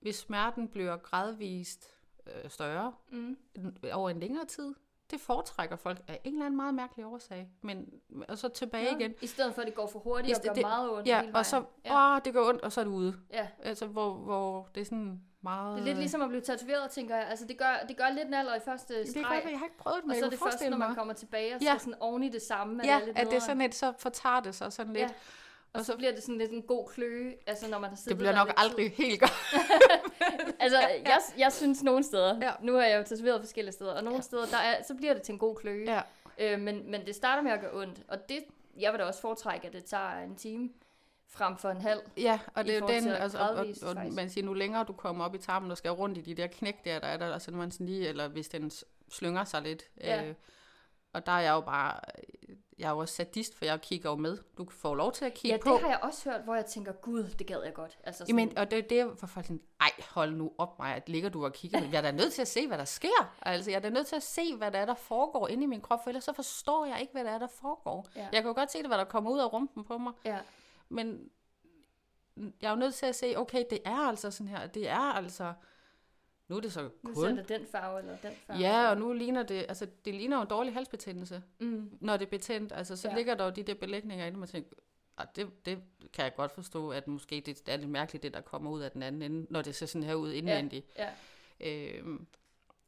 [0.00, 1.86] hvis smerten bliver gradvist
[2.26, 3.36] øh, større, Mm.
[3.92, 4.74] over en længere tid.
[5.10, 7.48] Det foretrækker folk af en eller anden meget mærkelig årsag.
[7.62, 7.86] Men,
[8.28, 9.14] og så tilbage Ja, igen.
[9.22, 11.46] I stedet for, at det går for hurtigt og gør det- meget ondt Ja, og
[11.46, 12.14] så, ja.
[12.16, 13.16] åh, det går ondt, og så er du ude.
[13.32, 13.48] Ja.
[13.62, 15.74] Altså, hvor, hvor det er sådan meget...
[15.76, 17.26] Det er lidt ligesom at blive tatoveret, tænker jeg.
[17.28, 19.22] Altså, det gør, det gør lidt naller i første Det streg.
[19.22, 20.94] er godt, jeg har ikke prøvet det, men og så er det først, når man
[20.94, 21.66] kommer tilbage og Ja.
[21.66, 22.80] skal sådan oven i det samme.
[22.84, 25.02] Ja, det er lidt at det er sådan lidt, så fortager det sig sådan lidt.
[25.10, 25.14] Ja.
[25.72, 28.18] Og så bliver det sådan lidt en god kløe, altså når man har siddet Det
[28.18, 29.32] bliver nok aldrig helt godt.
[29.50, 29.58] Tid.
[30.60, 32.52] Altså, jeg, jeg synes nogle steder, Ja.
[32.62, 34.22] nu har jeg jo tatoveret forskellige steder, og nogle ja.
[34.22, 35.84] steder, der er, så bliver det til en god kløe.
[35.86, 36.00] Ja.
[36.38, 38.44] Øh, men, men det starter med at gøre ondt, og det,
[38.78, 40.70] jeg vil da også foretrække, at det tager en time
[41.28, 42.00] frem for en halv.
[42.16, 45.24] Ja, og det er den, altså, og, og, og man siger, nu længere du kommer
[45.24, 47.50] op i tarmen og skal rundt i de der knæk der, der er der, altså
[47.50, 48.70] når man sådan lige, eller hvis den
[49.10, 49.82] slynger sig lidt.
[50.00, 50.24] Ja.
[50.24, 50.34] Øh,
[51.12, 52.00] og der er jeg jo bare,
[52.78, 54.38] jeg er jo også sadist, for jeg kigger jo med.
[54.58, 55.70] Du får lov til at kigge Ja, på.
[55.70, 57.98] det har jeg også hørt, hvor jeg tænker, gud, det gad jeg godt.
[58.04, 60.94] Altså sådan, Jamen, og det er det, hvor folk sådan, ej, hold nu op mig,
[60.94, 61.80] at ligger du og kigger.
[61.92, 63.34] Jeg er da nødt til at se, hvad der sker.
[63.42, 65.66] Altså, jeg er da nødt til at se, hvad der er, der foregår inde i
[65.66, 68.06] min krop, for ellers så forstår jeg ikke, hvad der er, der foregår.
[68.16, 68.20] Ja.
[68.32, 70.38] Jeg kan jo godt se det, hvad der kommer ud af rumpen på mig, ja.
[70.88, 71.30] men
[72.36, 75.12] jeg er jo nødt til at se, okay, det er altså sådan her, det er
[75.12, 75.52] altså,
[76.48, 77.14] nu er det så Nu kun.
[77.14, 78.58] ser det den farve eller den farve.
[78.60, 81.98] Ja, og nu ligner det, altså det ligner jo en dårlig halsbetændelse, Mm.
[82.00, 82.72] når det er betændt.
[82.72, 83.12] Altså, så Ja.
[83.12, 83.16] ja.
[83.18, 84.70] ligger der jo de der belægninger inde, og man tænker,
[85.18, 85.78] ah, det, det
[86.12, 88.90] kan jeg godt forstå, at måske det er lidt mærkeligt, det der kommer ud af
[88.90, 90.86] den anden ende, når det ser sådan her ud indvendigt.
[90.98, 91.10] Ja.
[91.60, 92.26] Øhm,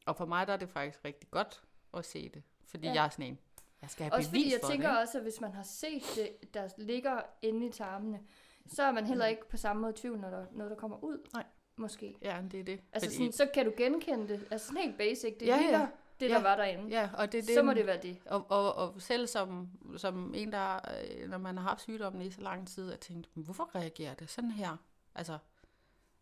[0.05, 2.89] og for mig der er det faktisk rigtig godt at se det, fordi Ja.
[2.89, 2.95] ja.
[2.95, 3.39] jeg er sådan en,
[3.81, 4.93] jeg skal have Også fordi bevis jeg for tænker det.
[4.95, 5.01] ikke?
[5.01, 8.19] også, at hvis man har set det, der ligger inde i tarmene,
[8.67, 11.03] så er man heller ikke på samme måde i tvivl, når der noget, der kommer
[11.03, 11.27] ud.
[11.33, 11.43] Nej.
[11.81, 12.15] Måske.
[12.21, 12.79] Ja, det er det.
[12.93, 14.47] Altså fordi, sådan, så kan du genkende det.
[14.51, 15.37] Altså sådan helt basic.
[15.39, 15.61] Det Ja, ja.
[15.61, 15.87] ligner
[16.19, 16.41] det, der Ja.
[16.41, 16.87] var derinde.
[16.89, 17.53] ja, og det det.
[17.55, 18.17] Så må det være det.
[18.25, 22.31] Og, og, og selv som, som en, der, øh, når man har haft sygdommen i
[22.31, 24.77] så lang tid, at tænkt, "Men hvorfor reagerer det sådan her?
[25.15, 25.37] Altså,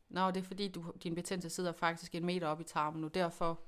[0.10, 3.08] nå, det er fordi, du, din betændelse sidder faktisk en meter op i tarmen nu,
[3.08, 3.60] derfor,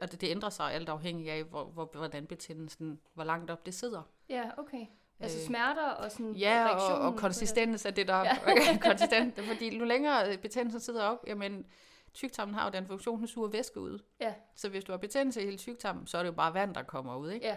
[0.00, 3.66] og det, det ændrer sig alt afhængig af, hvor, hvor, hvordan betændelsen, hvor langt op
[3.66, 4.02] det sidder.
[4.28, 4.86] Ja, okay.
[5.20, 8.38] Altså Øh, smerter og sådan Ja, og, og konsistens af det, der Ja.
[8.46, 9.40] er konsistent.
[9.40, 11.66] Fordi nu længere betændelsen sidder op, jamen,
[12.14, 13.98] tyktarmen har jo den funktion, den suger væske ud.
[14.20, 14.34] Ja.
[14.56, 16.82] Så hvis du har betændelse i hele tyktarmen, så er det jo bare vand, der
[16.82, 17.46] kommer ud, ikke?
[17.46, 17.56] Ja,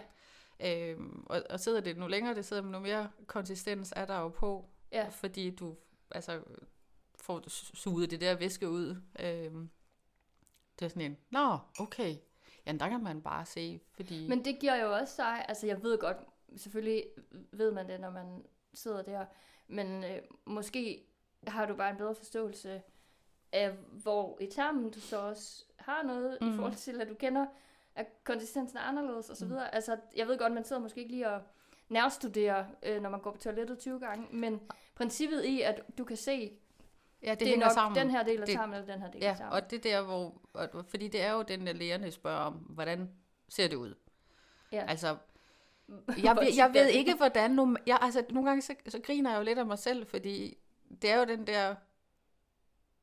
[0.59, 4.29] Øhm, og, og sidder det nu længere, det sidder noget mere konsistens er der jo
[4.29, 5.07] på, ja.
[5.07, 5.75] fordi du
[6.11, 6.41] altså
[7.21, 9.01] får su- suget det der væske ud.
[9.19, 9.69] Øhm,
[10.79, 12.15] det er sådan en, nå, okay.
[12.65, 14.27] Ja, der kan man bare se, fordi...
[14.27, 16.17] Men det giver jo også sig, altså jeg ved godt,
[16.55, 17.03] selvfølgelig
[17.51, 19.25] ved man det, når man sidder der,
[19.67, 21.05] men øh, måske
[21.47, 22.81] har du bare en bedre forståelse
[23.51, 26.53] af, hvor i tarmen du så også har noget, mm.
[26.53, 27.45] i forhold til, at du kender,
[27.95, 29.47] at konsistensen er anderledes osv.
[29.47, 29.57] Mm.
[29.71, 31.41] Altså, jeg ved godt, man sidder måske ikke lige og
[31.89, 34.61] nærstuderer, øh, når man går på toilettet 20 gange, men
[34.95, 36.57] princippet i, at du kan se,
[37.23, 37.99] ja, det, det, er hænger nok sammen.
[37.99, 39.53] den her del af tarmen, eller den her del af Ja, tarmen.
[39.53, 40.41] og det der, hvor...
[40.87, 43.11] Fordi det er jo den, der lægerne spørger om, hvordan
[43.49, 43.95] ser det ud?
[44.71, 44.85] Ja.
[44.87, 45.17] Altså,
[46.23, 47.51] jeg, ved, jeg ved ikke, hvordan...
[47.51, 50.57] Nu, jeg, altså, nogle gange så, så griner jeg jo lidt af mig selv, fordi
[51.01, 51.75] det er jo den der...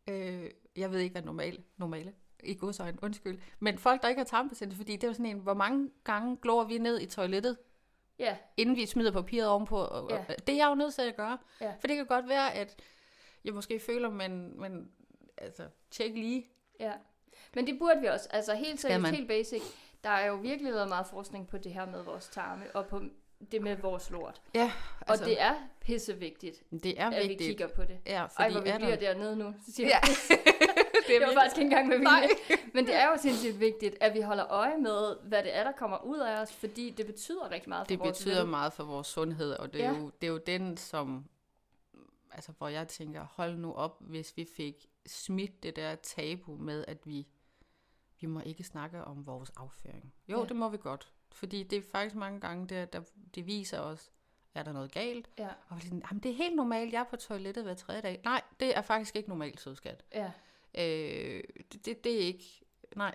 [0.08, 2.12] Øh, jeg ved ikke, hvad normale, normale
[2.44, 3.40] i godsøjne, undskyld.
[3.58, 6.36] Men folk, der ikke har tarmbetændelse, fordi det er jo sådan en, hvor mange gange
[6.36, 7.56] glor vi ned i toilettet,
[8.18, 9.76] Ja, inden vi smider papiret ovenpå.
[9.78, 10.18] Og, Ja.
[10.18, 11.38] og, det er jeg jo nødt til at gøre.
[11.60, 11.70] Ja.
[11.80, 12.76] For det kan godt være, at
[13.44, 14.90] jeg måske føler, men, men
[15.36, 16.46] altså, tjek lige.
[16.80, 16.92] ja.
[17.54, 18.28] Men det burde vi også.
[18.30, 19.62] Altså helt seriøst, helt basic.
[20.04, 23.00] Der er jo virkelig lavet meget forskning på det her med vores tarme, og på
[23.52, 24.42] det med vores lort.
[24.54, 27.48] Ja, Og altså, det er pissevigtigt, det er at vi vigtigt.
[27.48, 27.98] kigger på det.
[28.06, 29.12] Ja, Ej, fordi hvor vi er bliver der...
[29.12, 29.54] dernede nu.
[29.66, 29.98] Så siger Ja.
[30.30, 30.36] ja.
[31.08, 32.58] det var faktisk ikke engang med vilje.
[32.74, 35.72] Men det er jo sindssygt vigtigt, at vi holder øje med, hvad det er, der
[35.72, 38.50] kommer ud af os, fordi det betyder rigtig meget for Det vores betyder vel.
[38.50, 39.98] meget for vores sundhed, og det er, Ja.
[39.98, 41.24] jo, det er jo den, som,
[42.32, 46.84] altså hvor jeg tænker, hold nu op, hvis vi fik smidt det der tabu med,
[46.88, 47.26] at vi,
[48.22, 50.14] vi må ikke snakke om vores afføring.
[50.28, 50.44] Jo, Ja.
[50.46, 53.00] det må vi godt, fordi det er faktisk mange gange, det, der,
[53.34, 54.10] det viser os,
[54.54, 55.30] er der noget galt?
[55.38, 58.00] Ja, Og vi sådan, jamen det er helt normalt, jeg er på toilettet hver tredje
[58.00, 58.20] dag.
[58.24, 60.04] Nej, det er faktisk ikke normalt, sødskat.
[60.14, 60.30] ja.
[60.74, 61.42] Øh,
[61.72, 62.64] det, det, det er ikke,
[62.96, 63.14] nej.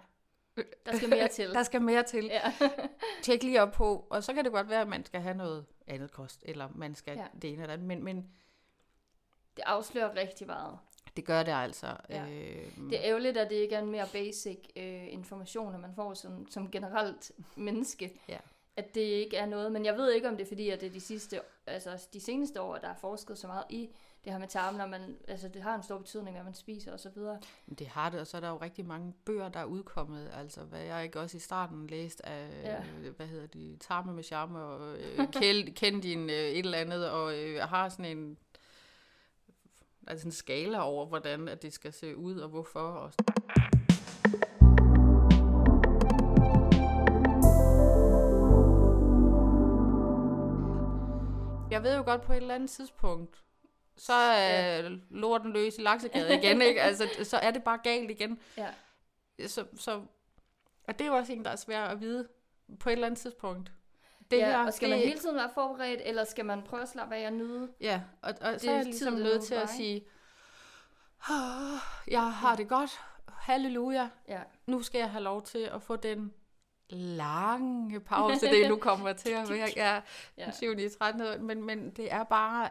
[0.85, 1.49] Der skal mere til.
[1.53, 2.53] Der skal mere til Ja.
[3.23, 5.65] tjek lige op på, og så kan det godt være, at man skal have noget
[5.87, 7.27] andet kost, eller man skal ja.
[7.41, 8.17] det ene eller andet, men, men
[9.57, 10.79] Det afslører rigtig meget.
[11.17, 11.87] Det gør det altså.
[12.09, 12.23] Ja.
[12.25, 15.91] Øh, Det er ærgerligt, at det ikke er en mere basic øh, information, at man
[15.95, 18.19] får som, som generelt menneske.
[18.29, 18.37] Ja.
[18.75, 20.87] At det ikke er noget, men jeg ved ikke, om det er fordi, at det
[20.87, 23.89] er de sidste, altså de seneste år, der er forsket så meget i
[24.23, 26.91] det her med tarmen, og man, altså det har en stor betydning, hvad man spiser
[26.93, 27.39] og så videre.
[27.79, 30.61] det har det, og så er der jo rigtig mange bøger, der er udkommet, altså
[30.61, 32.71] hvad jeg ikke også i starten læst af, Ja.
[33.03, 33.09] ja.
[33.09, 37.09] hvad hedder de, Tarme med charme, og øh, kend, kend din øh, et eller andet,
[37.09, 38.37] og øh, har sådan en
[40.07, 42.79] altså en skala over, hvordan at det skal se ud, og hvorfor.
[42.79, 43.13] Og
[51.71, 53.43] Jeg ved jo godt på et eller andet tidspunkt,
[53.97, 54.89] så er ja.
[55.09, 56.81] lorten løs i laksegade igen, ikke?
[56.81, 58.39] Altså, så er det bare galt igen.
[58.57, 58.67] Ja.
[59.47, 60.01] Så, så,
[60.83, 62.27] og det er jo også en, der er svær at vide
[62.79, 63.71] på et eller andet tidspunkt.
[64.31, 66.89] Det ja, her, og skal man hele tiden være forberedt, eller skal man prøve at
[66.89, 67.69] slappe af og nyde?
[67.81, 70.05] Ja, og, og Det så er er jeg ligesom nødt til at sige,
[71.29, 72.91] "Ah, jeg har det godt,
[73.27, 76.33] halleluja, Ja, nu skal jeg have lov til at få den
[76.89, 79.69] lange pause, det nu kommer til at være.
[80.37, 80.45] Ja.
[80.45, 80.71] den 7.
[80.79, 81.45] i 13.
[81.45, 82.69] Men, men det er bare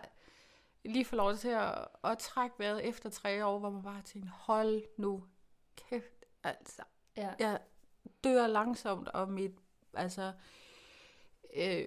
[0.85, 4.29] lige få lov til at, at trække vejret efter tre år, hvor man bare tænker,
[4.35, 5.25] hold nu
[5.77, 6.83] kæft, altså.
[7.17, 7.31] ja.
[7.39, 7.59] Jeg
[8.25, 9.53] dør langsomt, og mit,
[9.95, 10.33] altså,
[11.59, 11.87] øh,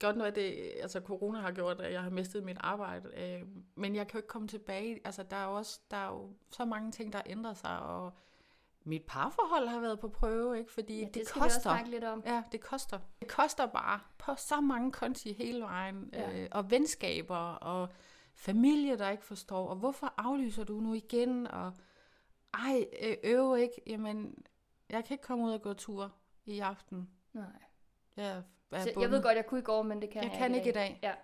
[0.00, 3.48] godt noget af det, altså corona har gjort, at jeg har mistet mit arbejde, øh,
[3.74, 6.64] men jeg kan jo ikke komme tilbage, altså der er også, der er jo så
[6.64, 8.12] mange ting, der ændrer sig, og
[8.84, 10.72] mit parforhold har været på prøve, ikke?
[10.72, 11.60] Fordi ja det, det vi koster.
[11.60, 12.22] snakke lidt om.
[12.26, 12.98] Ja, det koster.
[13.20, 16.10] Det koster bare på så mange konti hele vejen.
[16.12, 16.42] Ja.
[16.42, 17.88] Øh, og venskaber, og
[18.34, 19.68] familie, der ikke forstår.
[19.68, 21.46] Og hvorfor aflyser du nu igen?
[21.46, 21.72] Og
[22.54, 23.80] ej, øh, øve ikke.
[23.86, 24.44] Jamen,
[24.90, 27.10] jeg kan ikke komme ud og gå tur i aften.
[27.32, 27.62] Nej.
[28.16, 28.42] Jeg,
[28.76, 29.10] er Så jeg bundet.
[29.12, 30.98] ved godt, jeg kunne i går, men det kan jeg jeg, kan ikke i dag.
[31.02, 31.14] Ja.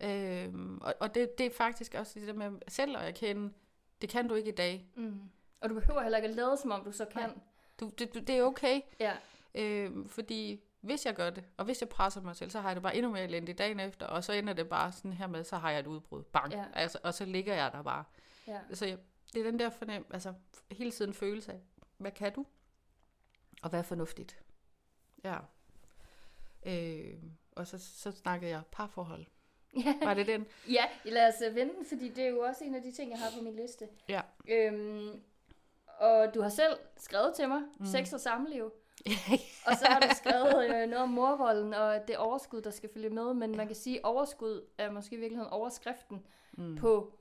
[0.00, 3.52] Øhm, og og det, det er faktisk også det der med selv at erkende,
[4.00, 4.86] det kan du ikke i dag.
[4.96, 5.20] Mm.
[5.60, 7.22] Og du behøver heller ikke at lade, som om du så kan.
[7.22, 7.38] Nej.
[7.80, 8.80] Du, det, du- det er okay.
[9.00, 9.12] Ja,
[9.54, 12.76] Øhm, fordi hvis jeg gør det, og hvis jeg presser mig selv, så har jeg
[12.76, 15.44] det bare endnu mere elendigt dagen efter, og så ender det bare sådan her med,
[15.44, 16.22] så har jeg et udbrud.
[16.22, 16.52] Bang.
[16.52, 16.64] Ja.
[16.74, 18.04] Altså, og så ligger jeg der bare.
[18.46, 18.58] ja.
[18.72, 18.98] Så jeg,
[19.34, 20.34] det er den der fornem, altså
[20.72, 21.60] hele tiden følelse af,
[21.96, 22.46] hvad kan du?
[23.62, 24.38] Og hvad er fornuftigt?
[25.24, 25.36] Ja.
[26.68, 29.26] Øhm, og så, så snakkede jeg parforhold.
[29.84, 29.94] Ja.
[30.02, 30.46] Var det den?
[30.76, 33.18] ja, lad os øh, vente, fordi det er jo også en af de ting, jeg
[33.18, 33.88] har på min liste.
[34.08, 34.20] Ja.
[34.48, 35.22] Øhm,
[35.98, 37.86] og du har selv skrevet til mig, mm.
[37.86, 38.72] sex og samliv.
[39.66, 43.10] Og så har du skrevet øh, noget om morvolden og det overskud, der skal følge
[43.10, 43.34] med.
[43.34, 46.76] Men man kan sige, at overskud er måske i virkeligheden overskriften mm.
[46.76, 47.12] på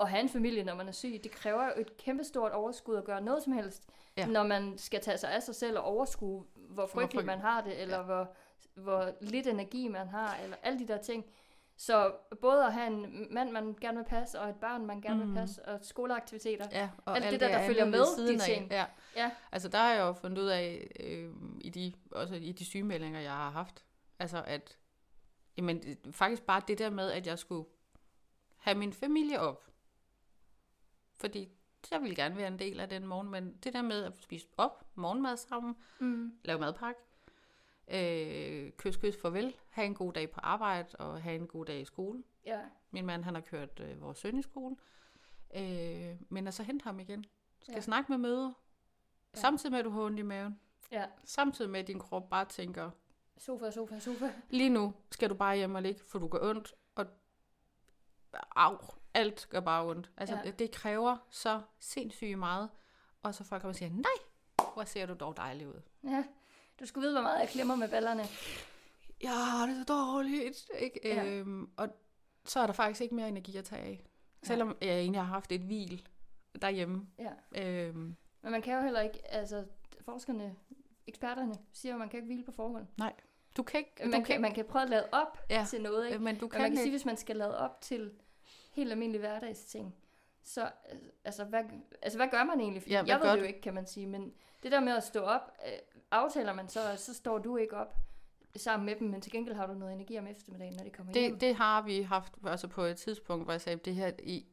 [0.00, 1.20] at have en familie, når man er syg.
[1.24, 3.82] Det kræver jo et kæmpestort overskud at gøre noget som helst,
[4.16, 4.26] Ja.
[4.26, 7.26] når man skal tage sig af sig selv og overskue, hvor frygteligt.
[7.26, 8.02] man har det, eller ja.
[8.02, 8.34] hvor,
[8.74, 11.24] hvor lidt energi man har, eller alle de der ting.
[11.76, 15.26] Så både at have en mand, man gerne vil passe, og et barn, man gerne
[15.26, 16.66] vil passe, og skoleaktiviteter.
[16.72, 18.48] Ja, og Alt det der, der følger andet ved med, siden de af.
[18.48, 18.70] ting.
[18.70, 18.86] Ja.
[19.16, 19.30] Ja.
[19.52, 23.20] Altså der har jeg jo fundet ud af, øh, i de, også i de sygemeldinger,
[23.20, 23.84] jeg har haft,
[24.18, 24.78] altså at,
[25.56, 27.68] jamen faktisk bare det der med, at jeg skulle
[28.56, 29.64] have min familie op.
[31.14, 31.48] Fordi
[31.90, 34.46] jeg ville gerne være en del af den morgen, men det der med at spise
[34.56, 36.32] op, morgenmad sammen, Mm.
[36.44, 37.00] lave madpakke,
[37.92, 41.80] øh, kys, kys, farvel, have en god dag på arbejde og have en god dag
[41.80, 42.22] i skole.
[42.46, 42.60] Ja.
[42.90, 44.76] Min mand, han har kørt øh, vores søn i skole.
[45.56, 47.24] Øh, men at så hente ham igen.
[47.60, 47.80] Skal Ja.
[47.80, 48.52] snakke med møder.
[49.34, 49.40] Ja.
[49.40, 50.60] Samtidig med, at du har ondt i maven.
[50.92, 51.06] Ja.
[51.24, 52.90] Samtidig med, at din krop bare tænker,
[53.38, 54.32] Sofa, sofa, sofa.
[54.50, 57.06] Lige nu skal du bare hjem og ligge, for du gør ondt, og
[58.56, 58.78] au,
[59.14, 60.10] alt gør bare ondt.
[60.16, 60.50] Altså, ja.
[60.50, 62.70] det kræver så sindssygt meget,
[63.22, 65.80] og så folk kommer og siger, nej, hvor ser du dog dejlig ud.
[66.04, 66.24] Ja.
[66.80, 68.22] Du skulle vide, hvor meget jeg klemmer med ballerne.
[69.22, 70.70] Ja, det er så dårligt.
[70.78, 71.00] Ikke?
[71.04, 71.14] Ja.
[71.14, 71.24] Ja.
[71.30, 71.88] Øhm, og
[72.44, 74.06] så er der faktisk ikke mere energi at tage af.
[74.42, 76.08] Selvom jeg egentlig har haft et hvil
[76.62, 77.06] derhjemme.
[77.18, 77.62] Ja.
[77.62, 79.64] Øhm, Men man kan jo heller ikke, altså
[80.00, 80.56] forskerne,
[81.06, 82.86] eksperterne siger at man kan ikke hvile på forhånd.
[83.56, 84.08] du kan ikke...
[84.08, 85.58] Man du kan, man kan prøve at lade op ja.
[85.58, 85.64] Ja.
[85.68, 86.18] til noget, ikke?
[86.18, 86.82] men du Men kan man kan ikke.
[86.82, 88.12] sige, hvis man skal lade op til
[88.72, 89.94] helt almindelige hverdagsting,
[90.44, 90.62] så
[90.92, 91.64] øh, altså hvad,
[92.02, 92.82] altså, hvad gør man egentlig?
[92.82, 94.32] Fordi Ja, jeg ved det jo ikke, kan man sige, men
[94.62, 95.72] det der med at stå op, øh,
[96.10, 97.94] aftaler man så, så står du ikke op
[98.56, 101.12] sammen med dem, men til gengæld har du noget energi om eftermiddagen, når de kommer
[101.12, 101.32] hjem.
[101.32, 104.46] Det, det har vi haft altså på et tidspunkt, hvor jeg sagde, det her, I,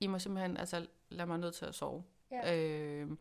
[0.00, 2.04] I må simpelthen altså, lade mig nødt til at sove.
[2.30, 2.56] Ja.
[2.56, 3.18] Øhm,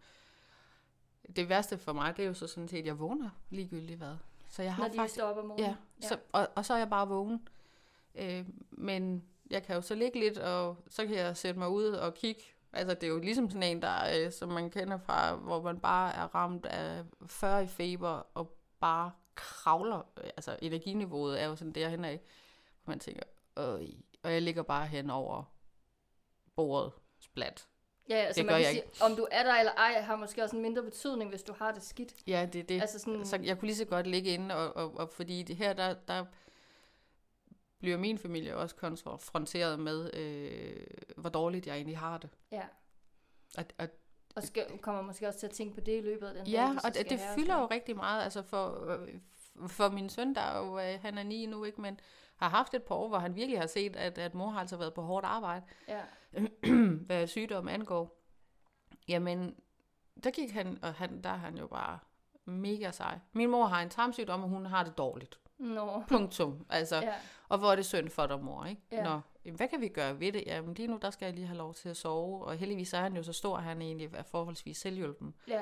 [1.36, 4.15] det værste for mig, det er jo så sådan set, at jeg vågner ligegyldigt hvad.
[4.49, 5.15] Så jeg har når de faktisk...
[5.15, 5.75] står op om morgenen.
[6.01, 7.47] Ja, så, og, og så er jeg bare vågen.
[8.15, 11.85] Øh, men jeg kan jo så ligge lidt, og så kan jeg sætte mig ud
[11.85, 12.41] og kigge.
[12.73, 15.79] Altså, det er jo ligesom sådan en, der, øh, som man kender fra, hvor man
[15.79, 20.01] bare er ramt af 40 i feber, og bare kravler.
[20.17, 22.21] Altså, energiniveauet er jo sådan derhen af,
[22.83, 23.23] hvor man tænker,
[23.55, 23.85] Øj.
[24.23, 25.43] og jeg ligger bare hen over
[26.55, 27.67] bordet, splat.
[28.09, 30.55] Ja, altså Det man kan sige, om du er der eller ej, har måske også
[30.55, 32.13] en mindre betydning, hvis du har det skidt.
[32.27, 32.81] Ja, det er det.
[32.81, 35.55] Altså sådan, Så jeg kunne lige så godt ligge inde, og, og, og fordi det
[35.55, 36.25] her, der, der
[37.84, 40.86] bliver min familie også konfronteret med, øh,
[41.17, 42.29] hvor dårligt jeg egentlig har det.
[42.51, 42.61] ja.
[43.57, 43.88] Og, og,
[44.36, 46.51] Og skal, kommer måske også til at tænke på det i løbet af den dag,
[46.51, 49.07] ja, så og det, det fylder jo rigtig meget, altså for, øh,
[49.67, 51.99] for min søn, der er jo, øh, han er ni nu, ikke, men
[52.36, 54.77] har haft et par år, hvor han virkelig har set, at, at mor har altså
[54.77, 56.01] været på hårdt arbejde, Ja,
[57.07, 58.19] hvad sygdom angår.
[59.07, 59.55] Jamen,
[60.23, 61.99] der gik han, og han, der er han jo bare
[62.45, 63.19] mega sej.
[63.34, 65.39] Min mor har en tarmsygdom, og hun har det dårligt.
[65.57, 66.03] nå.
[66.07, 66.65] Punktum.
[66.69, 67.13] Altså, Ja,
[67.53, 68.81] Og hvor er det synd for dig, mor, ikke?
[68.91, 69.03] Ja.
[69.03, 70.43] Nå, jamen, hvad kan vi gøre ved det?
[70.45, 72.45] Jamen, lige nu, der skal jeg lige have lov til at sove.
[72.45, 75.33] Og heldigvis er han jo så stor, at han egentlig er forholdsvis selvhjulpen.
[75.47, 75.61] ja,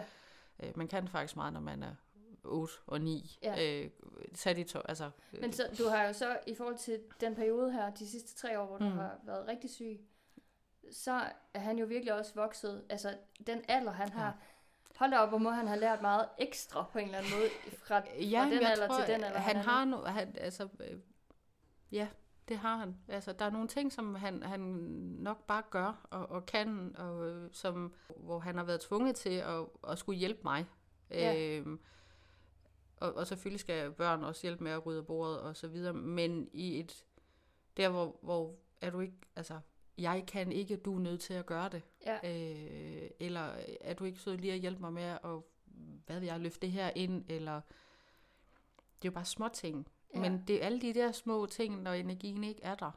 [0.64, 1.96] Øh, man kan faktisk meget, når man er
[2.44, 3.40] 8 og 9.
[3.44, 3.82] Ja.
[3.84, 3.90] Øh,
[4.36, 7.36] sat i to, altså, øh, Men så, du har jo så, i forhold til den
[7.36, 8.92] periode her, de sidste tre år, hvor du Mm.
[8.92, 10.00] har været rigtig syg,
[10.92, 11.22] så
[11.54, 12.84] er han jo virkelig også vokset.
[12.90, 13.18] Altså,
[13.48, 14.38] den alder, han har,
[14.96, 17.50] hold da op, hvor må han have lært meget ekstra på en eller anden måde,
[17.78, 19.40] fra, fra ja, den jeg alder tror, til den alder.
[19.40, 19.98] han er har nu.
[19.98, 21.00] han, altså, øh,
[21.92, 22.08] ja,
[22.48, 22.98] det har han.
[23.08, 24.60] Altså, der er nogle ting, som han, han
[25.20, 29.30] nok bare gør og, og kan, og øh, som, hvor han har været tvunget til
[29.30, 30.66] at, at skulle hjælpe mig.
[31.10, 31.58] Ja.
[31.58, 31.80] Øhm,
[32.98, 36.50] og, og selvfølgelig skal børn også hjælpe med at rydde bordet og så videre, men
[36.54, 37.06] i et,
[37.78, 39.60] der hvor, hvor er du ikke, altså,
[39.98, 41.82] jeg kan ikke, du er nødt til at gøre det.
[42.06, 45.42] Ja, Øh, eller er du ikke sød lige at hjælpe mig med at,
[46.06, 47.62] hvad vil jeg, løfte det her ind, eller
[49.02, 49.88] det er jo bare små ting.
[50.14, 50.20] Ja.
[50.20, 52.92] Men det er alle de der små ting, når energien ikke er der,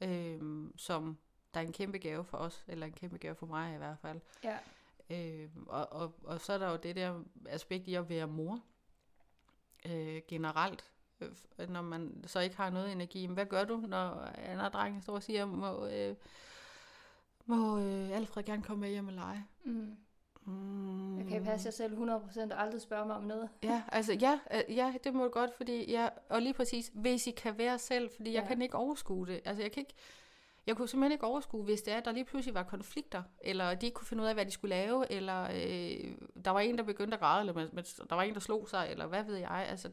[0.00, 1.18] øhm, som
[1.54, 3.98] der er en kæmpe gave for os, eller en kæmpe gave for mig i hvert
[3.98, 4.20] fald.
[4.44, 4.58] ja,
[5.10, 8.60] Øhm, og, og, og så er der jo det der aspekt i at være mor
[9.86, 10.90] øh, generelt.
[11.20, 14.72] Øh, Når man så ikke har noget energi, men hvad gør du, når Anna og
[14.72, 16.16] drengen står og siger, må, øh,
[17.46, 19.46] må øh, Alfred gerne komme med hjem og lege?
[19.64, 19.96] mm.
[20.44, 21.18] Mm.
[21.18, 23.48] Jeg kan passe jer selv 100% og aldrig spørge mig om noget.
[23.62, 27.26] Ja, altså ja, øh, ja, det må du godt, fordi ja, og lige præcis, hvis
[27.26, 28.48] I kan være selv, fordi jeg Ja.
[28.48, 29.40] kan ikke overskue det.
[29.44, 29.94] Altså jeg kan ikke,
[30.66, 33.74] jeg kunne simpelthen ikke overskue, hvis det er, at der lige pludselig var konflikter, eller
[33.74, 36.14] de ikke kunne finde ud af, hvad de skulle lave, eller øh,
[36.44, 38.68] der var en, der begyndte at græde, eller men, men der var en, der slog
[38.68, 39.66] sig, eller hvad ved jeg.
[39.70, 39.90] Altså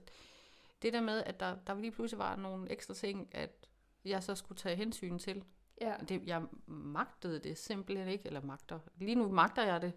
[0.82, 3.68] det der med, at der, der lige pludselig var nogle ekstra ting, at
[4.06, 5.44] jeg så skulle tage hensyn til.
[5.82, 8.80] Ja, Det, jeg magtede det simpelthen ikke, eller magter.
[8.98, 9.94] Lige nu magter jeg det.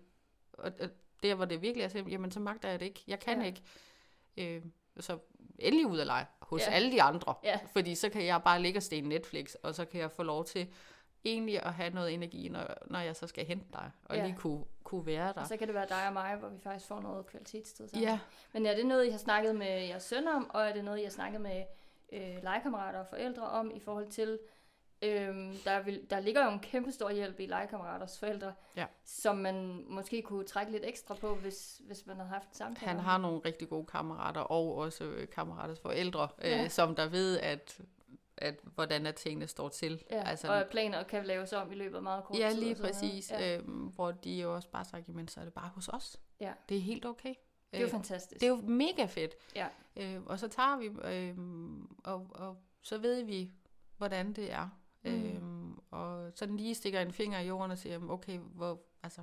[0.52, 0.88] Og, og
[1.22, 3.04] der, hvor det virkelig er simpelt, jamen så magter jeg det ikke.
[3.08, 3.46] Jeg kan Ja.
[3.46, 3.62] ikke.
[4.36, 4.62] Øh,
[5.00, 5.18] så
[5.58, 6.72] endelig ud af lege hos ja.
[6.72, 7.34] alle de andre.
[7.44, 7.60] Ja.
[7.72, 10.44] Fordi så kan jeg bare ligge og stene Netflix, og så kan jeg få lov
[10.44, 10.68] til
[11.24, 14.24] egentlig at have noget energi, når, når jeg så skal hente dig, og Ja.
[14.26, 15.40] lige kunne, kunne være der.
[15.40, 18.08] og så kan det være dig og mig, hvor vi faktisk får noget kvalitetstid sammen.
[18.08, 18.18] Ja,
[18.52, 21.00] Men er det noget, I har snakket med jeres søn om, og er det noget,
[21.00, 21.64] I har snakket med
[22.12, 24.38] øh, legekammerater og forældre om i forhold til,
[25.02, 28.86] øhm, der, vil, der ligger jo en kæmpe stor hjælp i legekammeraters forældre, Ja.
[29.04, 32.88] som man måske kunne trække lidt ekstra på, hvis, hvis man havde haft en samtale
[32.90, 36.68] han har nogle rigtig gode kammerater, og også øh, kammeraters forældre, øh, Ja.
[36.68, 37.80] som der ved, at,
[38.36, 40.02] at hvordan at tingene står til.
[40.10, 42.60] Ja, altså, og planer kan laves om i løbet af meget kort Ja, tid.
[42.60, 43.12] lige og sådan noget.
[43.12, 43.30] præcis.
[43.30, 43.56] Ja.
[43.58, 46.20] Øhm, hvor de jo også bare sagt, jamen så er det bare hos os.
[46.40, 46.52] Ja.
[46.68, 47.34] Det er helt okay.
[47.70, 48.40] Det er jo Øh, fantastisk.
[48.40, 49.34] det er jo mega fedt.
[49.56, 49.66] Ja.
[49.96, 51.36] Øh, og så tager vi, øh,
[52.04, 53.50] og, og så ved vi,
[53.96, 54.68] hvordan det er.
[55.04, 55.10] Mm.
[55.12, 55.70] Mm.
[55.70, 59.20] Øh, og sådan lige stikker en finger i jorden og siger, okay, hvor, altså,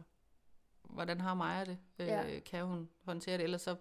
[0.84, 1.78] hvordan har Maja det?
[2.00, 2.40] Øh, Ja.
[2.40, 3.44] Kan hun håndtere det?
[3.44, 3.76] Ellers så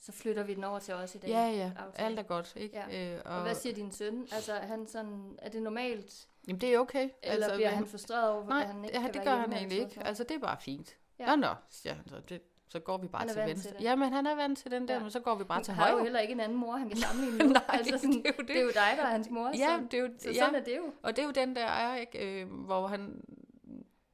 [0.00, 1.28] så flytter vi den over til os i dag.
[1.30, 2.06] Ja, ja, aftale.
[2.06, 2.76] alt er godt, ikke?
[2.76, 3.14] Ja.
[3.16, 4.26] Øh, Og, og hvad siger din søn?
[4.32, 7.08] Altså, er, han sådan, er det normalt, Jamen, det er okay.
[7.22, 9.44] eller altså, bliver han frustreret over, Nej, at han ikke ja, kan det gør han
[9.44, 10.02] eller egentlig ikke.
[10.02, 10.96] Altså, det er bare fint.
[11.18, 11.30] Ja.
[11.30, 11.36] Ja.
[11.36, 12.20] Nå, nå, siger han så.
[12.28, 12.42] Det,
[12.72, 13.70] så går vi bare Han til venstre.
[13.70, 13.84] til det.
[13.84, 15.00] Jamen, han er vant til den der, Ja.
[15.00, 16.04] men så går vi bare Han til har jo højre.
[16.04, 17.46] heller ikke en anden mor, han kan sammenligne med.
[17.46, 18.48] Nej, altså, sådan, det er jo det.
[18.48, 19.46] det er jo dig, der er hans mor.
[19.48, 20.34] Ja, så, det er jo, så ja.
[20.34, 20.92] sådan er det jo.
[21.02, 22.42] Og det er jo den der er, ikke?
[22.42, 23.24] Øh, hvor han...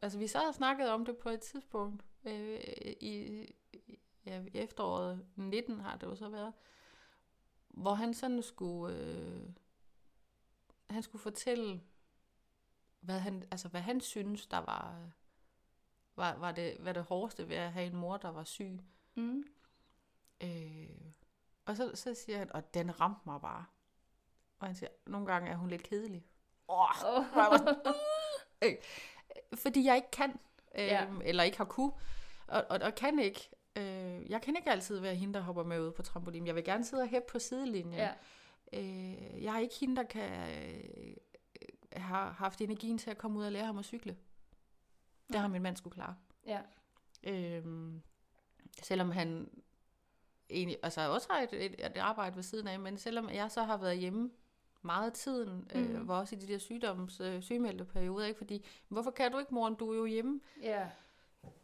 [0.02, 2.60] Altså, vi sad og snakkede om det på et tidspunkt øh,
[3.00, 3.44] i,
[4.26, 6.52] ja, efteråret 19 har det jo så været,
[7.68, 8.96] hvor han sådan skulle...
[8.96, 9.40] Øh,
[10.90, 11.80] han skulle fortælle,
[13.00, 14.96] hvad han, altså, hvad han synes, der var,
[16.18, 18.80] var, var, det, var det hårdeste ved at have en mor, der var syg.
[19.14, 19.44] Mm.
[20.42, 20.88] Øh,
[21.66, 23.64] og så, så siger han, og den ramte mig bare.
[24.58, 26.26] Og han siger, nogle gange er hun lidt kedelig.
[26.68, 27.24] Åh, Oh.
[27.58, 27.76] sådan,
[28.64, 28.74] øh,
[29.54, 30.30] fordi jeg ikke kan,
[30.74, 31.06] øh, ja.
[31.24, 31.92] eller ikke har kunne,
[32.46, 33.50] og, og, og kan ikke.
[33.76, 36.46] Øh, jeg kan ikke altid være hende, der hopper med ud på trampolin.
[36.46, 37.94] Jeg vil gerne sidde og hæppe på sidelinjen.
[37.94, 38.12] ja.
[38.72, 41.16] Øh, jeg er ikke hende, der kan øh,
[41.92, 44.16] har haft energien til at komme ud og lære ham at cykle.
[45.32, 46.16] Det har min mand skulle klare.
[46.46, 46.60] ja.
[47.24, 48.02] Øhm,
[48.82, 49.48] selvom han
[50.50, 53.62] egentlig, altså også har et, et, et arbejde ved siden af, men selvom jeg så
[53.62, 54.30] har været hjemme
[54.82, 55.80] meget af tiden, mm.
[55.80, 55.96] Mhm.
[55.96, 58.38] øh, var også i de der sygdoms, øh, sygemeldte perioder, ikke?
[58.38, 60.40] fordi, hvorfor kan du ikke, mor, du er jo hjemme?
[60.62, 60.88] Ja.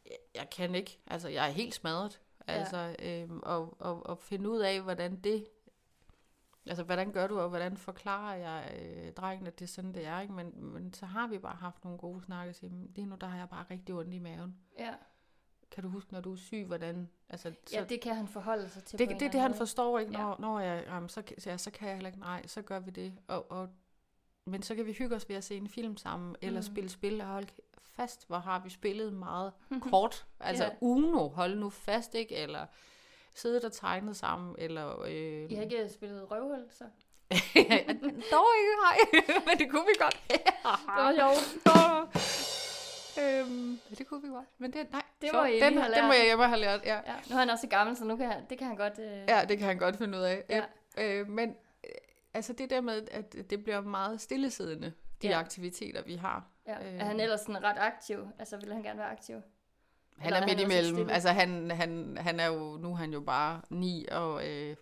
[0.05, 2.53] Jeg, jeg kan ikke, altså jeg er helt smadret, Ja.
[2.53, 5.47] altså, øhm, og, og, og finde ud af, hvordan det,
[6.67, 10.07] altså hvordan gør du, og hvordan forklarer jeg øh, drengen, at det er sådan, det
[10.07, 10.35] er, ikke?
[10.35, 13.39] Men, men så har vi bare haft nogle gode snakke til, lige nu der har
[13.39, 14.57] jeg bare rigtig ondt i maven.
[14.79, 14.95] ja.
[15.71, 17.09] Kan du huske, når du er syg, hvordan...
[17.29, 19.59] Altså, så, Ja, det kan han forholde sig til det, en det, det, han anden
[19.59, 20.19] forstår ikke, Ja.
[20.19, 22.91] når, når jeg, jamen, så, ja, så kan jeg heller ikke, nej, så gør vi
[22.91, 23.15] det.
[23.29, 23.69] Og, og,
[24.47, 26.67] men så kan vi hygge os ved at se en film sammen, eller Mm.
[26.67, 27.47] spille spil, og hold
[27.83, 29.53] fast, hvor har vi spillet meget
[29.91, 30.27] kort.
[30.41, 30.71] Altså Ja.
[30.81, 32.37] Uno, hold nu fast, ikke?
[32.37, 32.67] Eller
[33.35, 35.03] siddet og tegnet sammen, eller...
[35.03, 35.51] Øh.
[35.51, 36.85] I har ikke spillet røvhul, så?
[38.33, 38.97] Dog ikke, nej,
[39.47, 40.21] men det kunne vi godt.
[40.31, 41.59] Det var sjovt.
[43.21, 46.25] øhm, ja, det kunne vi godt, men det, nej, Det må den, den må jeg
[46.25, 46.95] hjemme have lært, ja.
[47.07, 48.99] Ja, nu er han også så gammel, så nu kan han, det kan han godt...
[48.99, 50.45] Øh, Ja, det kan han godt finde ud af.
[50.51, 50.63] Ja.
[50.99, 51.49] Øh, men
[51.85, 51.91] øh,
[52.35, 55.39] altså det der med, at det bliver meget stillesiddende, de ja.
[55.39, 56.45] aktiviteter, vi har.
[56.67, 56.87] ja.
[56.93, 57.01] øh.
[57.01, 58.29] Er han ellers sådan ret aktiv?
[58.39, 59.37] Altså, vil han gerne være aktiv?
[60.17, 61.11] Han Eller er midt han imellem.
[61.11, 64.77] Altså han, han, han er jo, nu er han jo bare ni, og øh,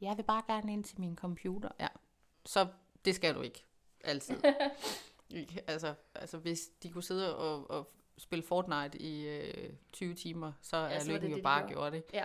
[0.00, 1.68] jeg vil bare gerne ind til min computer.
[1.80, 1.88] Ja,
[2.44, 2.66] så
[3.04, 3.64] det skal du ikke.
[4.04, 4.36] Altid.
[5.30, 5.62] ikke?
[5.66, 10.76] Altså, altså hvis de kunne sidde og, og spille Fortnite i øh, 20 timer, så
[10.76, 11.74] Ja, er så lykken det jo det, de bare gjorde.
[11.74, 12.08] gjort, ikke?
[12.12, 12.24] Ja.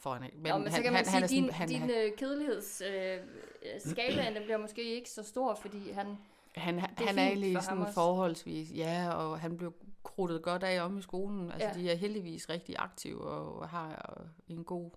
[0.00, 1.88] For han, men, Nå, men han, så kan man han, han sige, sådan, din, han,
[1.88, 6.18] din øh, kedeligheds øh, den bliver måske ikke så stor, fordi han...
[6.54, 9.72] Han, han, Det er er ham sådan forholdsvis, ja, og han blev
[10.02, 11.50] krudtet godt af om i skolen.
[11.52, 11.74] Altså, Ja.
[11.74, 14.26] de er heldigvis rigtig aktive og har øh,
[14.56, 14.90] en god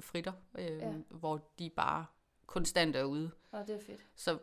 [0.00, 0.92] fritter, øh, Ja.
[1.10, 2.06] hvor de bare
[2.46, 3.30] konstant er ude.
[3.52, 4.00] Og det er fedt.
[4.14, 4.38] Så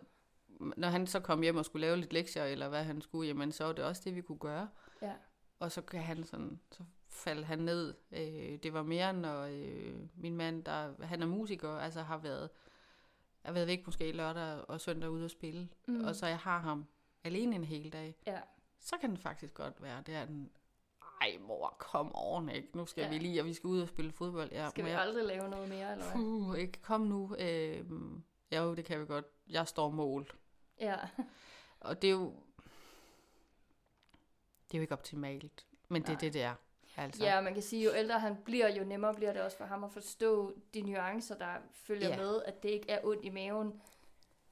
[0.78, 3.52] når han så kom hjem og skulle lave lidt lektier, eller hvad han skulle, jamen
[3.52, 4.70] så var det også det, vi kunne gøre.
[5.02, 5.14] Ja.
[5.60, 7.94] Og så kan han sådan, så faldt han ned.
[8.12, 12.50] Øh, det var mere, når øh, min mand, der, han er musiker, altså har været,
[13.44, 15.70] jeg ved ikke, måske lørdag og søndag ude at spille.
[15.88, 16.04] Mm.
[16.04, 16.86] Og så jeg har ham
[17.24, 18.16] alene en hel dag.
[18.28, 18.40] Ja.
[18.82, 20.50] Så kan det faktisk godt være, det er den,
[21.22, 22.68] ej mor, kom oven, ikke?
[22.78, 23.08] Nu skal Ja.
[23.08, 23.14] ja.
[23.14, 24.52] vi lige, og vi skal ud og spille fodbold.
[24.52, 26.14] Ja, Skal vi jeg- aldrig lave noget mere, eller hvad?
[26.16, 26.82] Puh, ikke?
[26.82, 27.36] Kom nu.
[27.40, 27.84] Øh,
[28.52, 29.26] jo, det kan vi godt.
[29.50, 30.32] Jeg står mål.
[30.80, 30.96] Ja.
[31.80, 32.34] Og det er jo...
[34.68, 35.66] Det er jo ikke optimalt.
[35.90, 36.20] Men det er Nej.
[36.20, 36.54] det, det er.
[36.98, 37.24] Altså.
[37.24, 39.84] ja, man kan sige, jo ældre han bliver, jo nemmere bliver det også for ham
[39.84, 42.18] at forstå de nuancer, der følger Ja.
[42.18, 43.82] med, at det ikke er ondt i maven.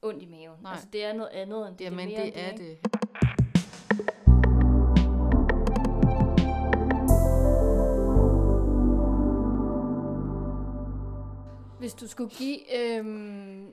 [0.02, 0.60] Ondt i maven.
[0.62, 0.72] Nej.
[0.72, 1.84] Altså, det er noget andet end det.
[1.84, 2.80] Jamen, det er, mere det er ikke?
[11.80, 13.72] Hvis du skulle give øhm,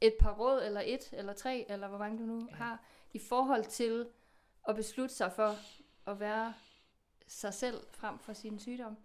[0.00, 2.56] et par råd, eller et, eller tre, eller hvor mange du nu ja.
[2.56, 4.06] har, i forhold til
[4.68, 5.54] at beslutte sig for
[6.06, 6.54] at være
[7.26, 8.96] sig selv frem for sin sygdom.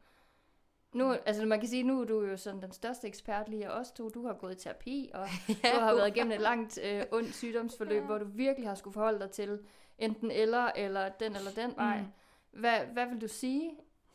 [0.94, 3.80] Nu, altså man kan sige, nu er du jo sådan den største ekspert lige af
[3.80, 4.10] os to.
[4.10, 5.28] Du har gået i terapi, og
[5.64, 8.06] Ja, du har været igennem et langt øh, ondt sygdomsforløb, ja.
[8.06, 9.60] hvor du virkelig har skulle forholde dig til
[9.98, 12.02] enten eller, eller den eller den vej.
[12.02, 12.08] Mm.
[12.52, 13.72] Hvad, hvad vil du sige,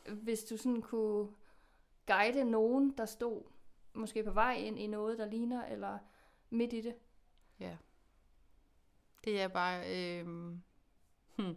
[0.08, 1.28] hvis du sådan kunne
[2.06, 3.42] guide nogen, der stod
[3.94, 5.98] måske på vej ind i noget, der ligner, eller
[6.50, 6.94] midt i det?
[7.60, 7.76] Ja.
[9.24, 9.84] Det er bare...
[9.96, 10.26] Øh,
[11.36, 11.56] hmm,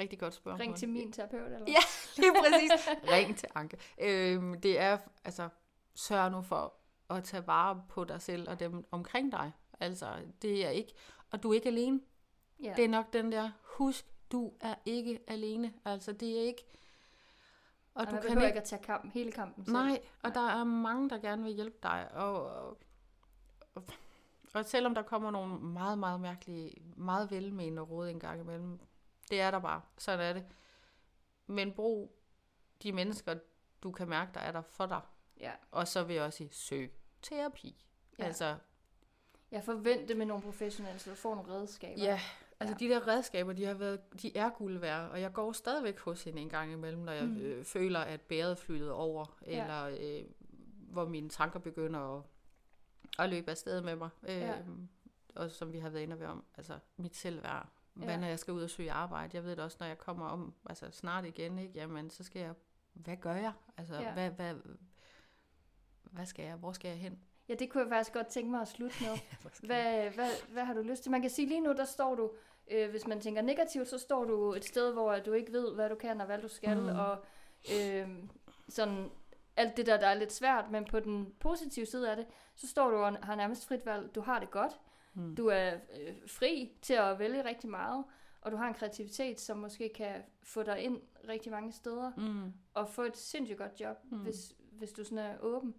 [0.00, 0.60] rigtig godt spørgsmål.
[0.60, 1.78] Ring til min terapeut, eller Ja.
[2.16, 2.88] Lige præcis.
[3.12, 3.78] Ring til Anke.
[3.98, 5.48] Øhm, det er, altså,
[5.94, 6.74] sørg nu for
[7.10, 9.52] at tage vare på dig selv og dem omkring dig.
[9.80, 10.92] Altså, det er ikke,
[11.30, 12.00] og du er ikke alene.
[12.62, 12.72] ja.
[12.76, 15.74] Det er nok den der, husk, du er ikke alene.
[15.84, 16.64] Altså, det er ikke,
[17.98, 18.58] Og, og du kan ikke...
[18.60, 19.72] at tage kampen, hele kampen selv.
[19.72, 20.32] Nej, og Nej.
[20.32, 22.08] der er mange, der gerne vil hjælpe dig.
[22.12, 22.78] Og, og,
[23.74, 23.84] og,
[24.54, 28.80] og selvom der kommer nogle meget, meget mærkelige, meget velmenende råd en gang imellem,
[29.30, 29.80] det er der bare.
[29.98, 30.44] Sådan er det.
[31.46, 32.18] Men brug
[32.82, 33.34] de mennesker,
[33.82, 35.00] du kan mærke, der er der for dig.
[35.40, 35.52] Ja.
[35.70, 36.92] Og så vil jeg også sige, søg
[37.22, 37.84] terapi.
[38.18, 38.24] Ja.
[38.24, 38.56] Altså,
[39.50, 42.02] jeg forventer med nogle professionelle, så du får nogle redskaber.
[42.02, 42.20] Ja,
[42.60, 42.86] altså ja.
[42.86, 46.24] de der redskaber, de, har været, de er guld værd, og jeg går stadigvæk hos
[46.24, 47.36] hende en gang imellem, når jeg mm.
[47.36, 49.62] øh, føler, at bæret flyder over, ja.
[49.62, 50.24] eller øh,
[50.90, 52.22] hvor mine tanker begynder at,
[53.18, 54.08] at løbe afsted med mig.
[54.28, 54.54] Øh, ja.
[55.34, 57.68] Og som vi har været inde om, altså mit selvværd.
[57.94, 58.16] Hvad ja.
[58.16, 59.36] når jeg skal ud og søge arbejde?
[59.36, 61.72] Jeg ved det også, når jeg kommer om altså snart igen, ikke?
[61.74, 62.54] Jamen, så skal jeg...
[62.92, 63.52] Hvad gør jeg?
[63.76, 64.12] Altså, ja.
[64.12, 64.54] hvad, hvad,
[66.02, 66.56] hvad skal jeg?
[66.56, 67.18] Hvor skal jeg hen?
[67.48, 69.18] Ja, det kunne jeg faktisk godt tænke mig at slutte med.
[69.60, 71.12] hvad, hvad, hvad har du lyst til?
[71.12, 72.30] Man kan sige lige nu, der står du,
[72.70, 75.88] øh, hvis man tænker negativt, så står du et sted, hvor du ikke ved, hvad
[75.88, 76.88] du kan og hvad du skal, mm.
[76.88, 77.24] og
[77.74, 78.08] øh,
[78.68, 79.10] sådan
[79.56, 82.68] alt det der, der er lidt svært, men på den positive side af det, så
[82.68, 84.14] står du og har nærmest frit valg.
[84.14, 84.80] Du har det godt.
[85.14, 85.36] Mm.
[85.36, 88.04] Du er øh, fri til at vælge rigtig meget,
[88.40, 92.52] og du har en kreativitet, som måske kan få dig ind rigtig mange steder, mm.
[92.74, 94.18] og få et sindssygt godt job, mm.
[94.18, 95.74] hvis, hvis du sådan er åben.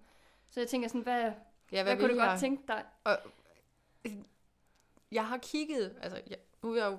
[0.49, 1.31] Så jeg tænker sådan, hvad,
[1.71, 2.83] ja, hvad, hvad kunne du godt tænke dig?
[3.03, 3.17] Og,
[5.11, 6.97] jeg har kigget, altså jeg, nu er jeg jo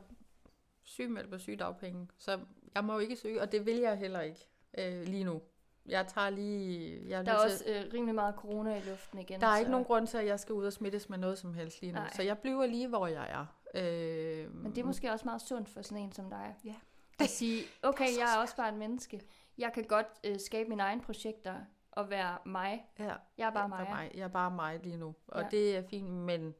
[0.83, 2.41] sygemeldt på sygedagpenge, så
[2.75, 4.49] jeg må jo ikke søge, og det vil jeg heller ikke
[4.79, 5.43] øh, lige nu.
[5.87, 7.03] Jeg tager lige...
[7.09, 9.41] Jeg er der er også til, øh, rimelig meget corona i luften igen.
[9.41, 9.59] Der er så...
[9.59, 11.93] ikke nogen grund til, at jeg skal ud og smittes med noget som helst lige
[11.93, 11.99] nu.
[11.99, 12.11] Nej.
[12.13, 13.47] Så jeg bliver lige, hvor jeg er.
[13.75, 16.55] Øh, Men det er måske også meget sundt for sådan en som dig.
[16.65, 16.75] Ja.
[17.21, 19.21] At sige, okay, jeg er også bare et menneske.
[19.59, 21.55] Jeg kan godt øh, skabe mine egne projekter
[21.93, 22.87] og være mig.
[22.99, 23.15] Ja.
[23.37, 23.87] Jeg er bare mig.
[23.87, 24.11] Er mig.
[24.15, 25.15] Jeg er bare mig lige nu.
[25.27, 25.49] Og ja.
[25.49, 26.55] det er fint, men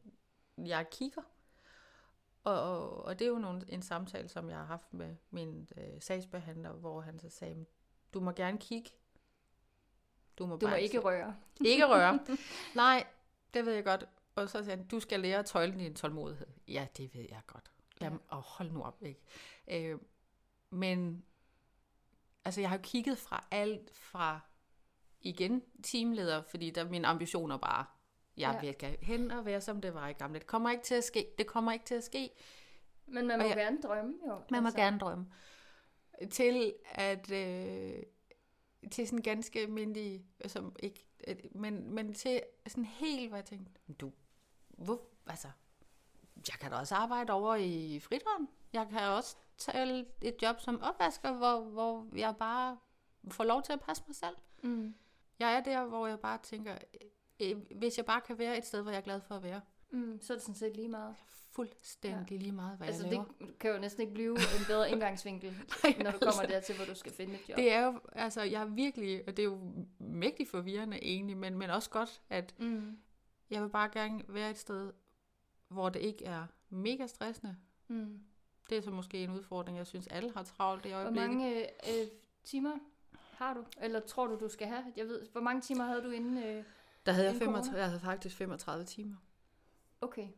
[0.59, 1.23] jeg kigger.
[2.45, 5.69] Og, og, og det er jo nogle, en samtale, som jeg har haft med min
[5.77, 7.67] øh, sagsbehandler, hvor han så sagde,
[8.15, 8.91] du må gerne kigge.
[10.39, 11.37] Du må, du bare må ikke røre.
[11.65, 12.21] Ikke røre.
[12.75, 13.07] Nej,
[13.55, 14.05] det ved jeg godt.
[14.35, 16.47] Og så sagde han, du skal lære at tøjle din tålmodighed.
[16.69, 17.71] Ja, det ved jeg godt.
[18.01, 18.37] Jamen, ja.
[18.37, 19.21] åh, hold nu op, ikke?
[19.71, 19.99] Øh,
[20.71, 21.25] men,
[22.45, 24.41] altså, jeg har jo kigget fra alt fra,
[25.23, 27.85] igen, teamleder, fordi der er mine ambitioner bare,
[28.37, 28.75] jeg ja.
[28.81, 30.39] vil hen og være, som det var i gamle.
[30.39, 31.27] Det kommer ikke til at ske.
[31.39, 32.31] Det kommer ikke til at ske.
[33.07, 34.33] Men man må jeg, gerne drømme, jo.
[34.51, 34.79] Man altså.
[34.79, 35.27] må gerne drømme.
[36.31, 38.03] Til at, øh,
[38.91, 43.73] til sådan ganske almindelig, som ikke, øh, men, men til sådan helt, hvad jeg tænkte,
[44.01, 44.13] du,
[44.69, 45.49] hvor, altså,
[46.49, 48.49] jeg kan da også arbejde over i fritårn.
[48.73, 52.79] Jeg kan også tage et job som opvasker, hvor, hvor jeg bare
[53.31, 54.37] får lov til at passe mig selv.
[54.63, 54.95] Mm.
[55.41, 56.75] Jeg er der, hvor jeg bare tænker,
[57.41, 59.61] øh, hvis jeg bare kan være et sted, hvor jeg er glad for at være.
[59.91, 61.15] Mm, så er det sådan set lige meget.
[61.53, 62.37] Fuldstændig ja.
[62.37, 63.25] lige meget, hvad altså, jeg laver.
[63.39, 66.77] det kan jo næsten ikke blive en bedre indgangsvinkel, Nej, når du kommer altså, dertil,
[66.77, 67.57] hvor du skal finde et job.
[67.57, 69.61] Det er jo, altså, jeg er virkelig, og det er jo
[69.99, 72.99] mægtig forvirrende egentlig, men, men også godt, at mm.
[73.51, 74.93] jeg vil bare gerne være et sted,
[75.69, 77.57] hvor det ikke er mega stressende.
[77.89, 78.21] Mm.
[78.71, 81.29] Det er så måske en udfordring, jeg synes, alle har travlt i øjeblikket.
[81.29, 82.07] Hvor mange øh,
[82.45, 82.79] timer
[83.41, 83.65] har du?
[83.81, 84.85] Eller tror du, du skal have?
[84.97, 86.65] Jeg ved, hvor mange timer havde du inden øh,
[87.07, 89.17] Der havde jeg, 35, jeg havde faktisk 35 timer.
[90.01, 90.29] Okay.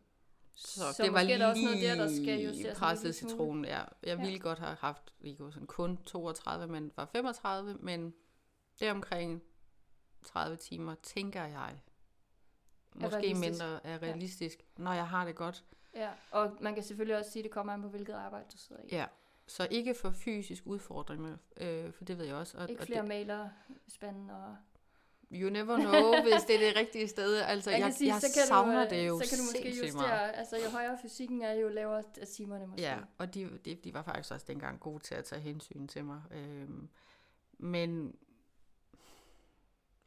[0.54, 3.82] Så, så det var lige der også noget der, der skal justeres presset citronen, ja.
[4.02, 8.14] Jeg ville godt have haft ikke, sådan kun 32, men var 35, men
[8.80, 9.42] det omkring
[10.24, 11.80] 30 timer, tænker jeg.
[12.94, 14.82] Måske er mindre er realistisk, ja.
[14.82, 15.64] når jeg har det godt.
[15.94, 18.58] Ja, og man kan selvfølgelig også sige, at det kommer an på, hvilket arbejde du
[18.58, 18.88] sidder i.
[18.90, 19.06] Ja,
[19.52, 22.58] så ikke for fysisk udfordring, øh, for det ved jeg også.
[22.58, 23.48] Og, ikke flere og det, mailer,
[23.88, 24.56] spændende og
[25.34, 27.36] you never know, hvis det er det rigtige sted.
[27.36, 29.84] Altså, jeg, jeg, sige, jeg så kan savner du, det jo Så kan du måske
[29.84, 30.32] justere, meget.
[30.34, 32.82] altså jo højere fysikken er, jo lavere er timerne måske.
[32.82, 36.04] Ja, og de, de, de var faktisk også dengang gode til at tage hensyn til
[36.04, 36.22] mig.
[36.30, 36.88] Øhm,
[37.58, 38.16] men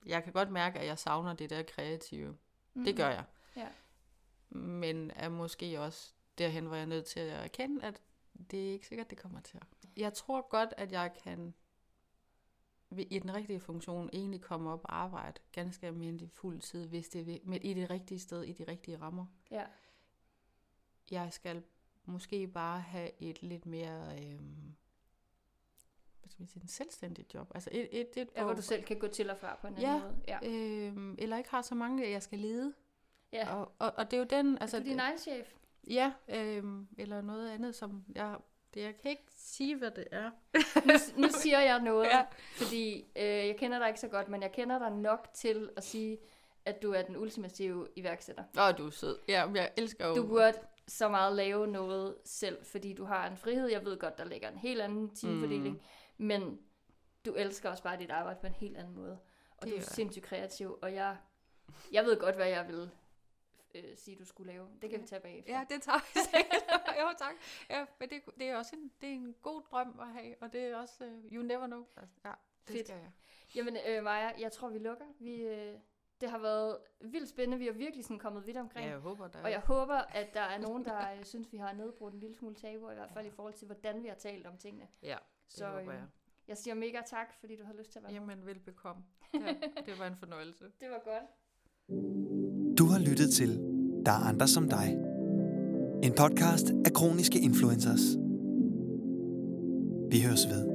[0.05, 2.27] jeg kan godt mærke, at jeg savner det der kreative.
[2.27, 2.85] Mm-hmm.
[2.85, 3.23] Det gør jeg.
[3.55, 3.67] Ja.
[4.49, 8.01] Men er måske også derhen, hvor jeg er nødt til at erkende, at
[8.51, 9.59] det er ikke sikkert, det kommer til.
[9.97, 11.53] Jeg tror godt, at jeg kan
[12.97, 17.35] i den rigtige funktion egentlig komme op og arbejde ganske almindelig fuld tid, hvis det
[17.35, 19.25] er med, i det rigtige sted, i de rigtige rammer.
[19.51, 19.65] Ja.
[21.11, 21.63] Jeg skal
[22.05, 24.19] måske bare have et lidt mere...
[24.19, 24.75] Øhm,
[26.19, 27.51] hvad skal man sige, en selvstændig job.
[27.55, 29.77] Altså et, et, et, ja, hvor du selv kan gå til og fra på en
[29.77, 30.21] ja, anden måde.
[30.27, 32.73] Ja, øhm, eller ikke har så mange, jeg skal lede.
[33.31, 33.55] Ja.
[33.55, 34.57] Og, og, og det er jo den...
[34.57, 35.55] Altså, er du din egen chef?
[35.87, 38.35] Ja, øhm, eller noget andet, som jeg
[38.75, 40.31] det, jeg kan ikke sige, hvad det er.
[40.85, 42.25] nu, nu siger jeg noget, ja.
[42.57, 45.83] fordi øh, jeg kender dig ikke så godt, men jeg kender dig nok til at
[45.83, 46.17] sige,
[46.65, 48.43] at du er den ultimative iværksætter.
[48.59, 49.17] Åh, du er sød.
[49.27, 50.15] Ja, jeg elsker jo...
[50.15, 50.57] Du burde
[50.87, 53.67] så meget lave noget selv, fordi du har en frihed.
[53.67, 56.25] Jeg ved godt, der ligger en helt anden teamfordeling, mm.
[56.25, 56.59] men
[57.25, 59.17] du elsker også bare dit arbejde på en helt anden måde.
[59.57, 61.17] Og Det du er sindssygt kreativ, og jeg,
[61.91, 62.89] jeg ved godt, hvad jeg vil
[63.75, 64.67] øh, sige, du skulle lave.
[64.81, 65.53] Det kan vi tage bagefter.
[65.53, 66.63] Ja, det tager vi sikkert.
[67.01, 67.35] jo, tak.
[67.69, 70.53] Ja, men det, det er også en, det er en god drøm at have, og
[70.53, 71.85] det er også, uh, you never know.
[72.25, 72.31] Ja,
[72.67, 72.87] det Fedt.
[72.87, 73.11] skal jeg.
[73.55, 75.05] Jamen, øh, Maja, jeg tror, vi lukker.
[75.19, 75.79] Vi, øh,
[76.21, 77.57] det har været vildt spændende.
[77.57, 78.85] Vi har virkelig sådan kommet vidt omkring.
[78.85, 81.57] Ja, jeg håber, der Og jeg håber, at der er nogen, der øh, synes, vi
[81.57, 84.15] har nedbrudt en lille smule tabu, i hvert fald i forhold til, hvordan vi har
[84.15, 84.87] talt om tingene.
[85.01, 85.17] Ja,
[85.47, 86.07] det Så håber øh, jeg.
[86.47, 88.19] jeg siger mega tak, fordi du har lyst til at være med.
[88.19, 89.03] Jamen, velbekomme.
[89.33, 89.55] Ja,
[89.85, 90.71] det var en fornøjelse.
[90.81, 91.23] Det var godt.
[92.77, 93.59] Du har lyttet til
[94.05, 94.97] Der er andre som dig.
[96.03, 98.01] En podcast af kroniske influencers.
[100.11, 100.74] Vi høres ved.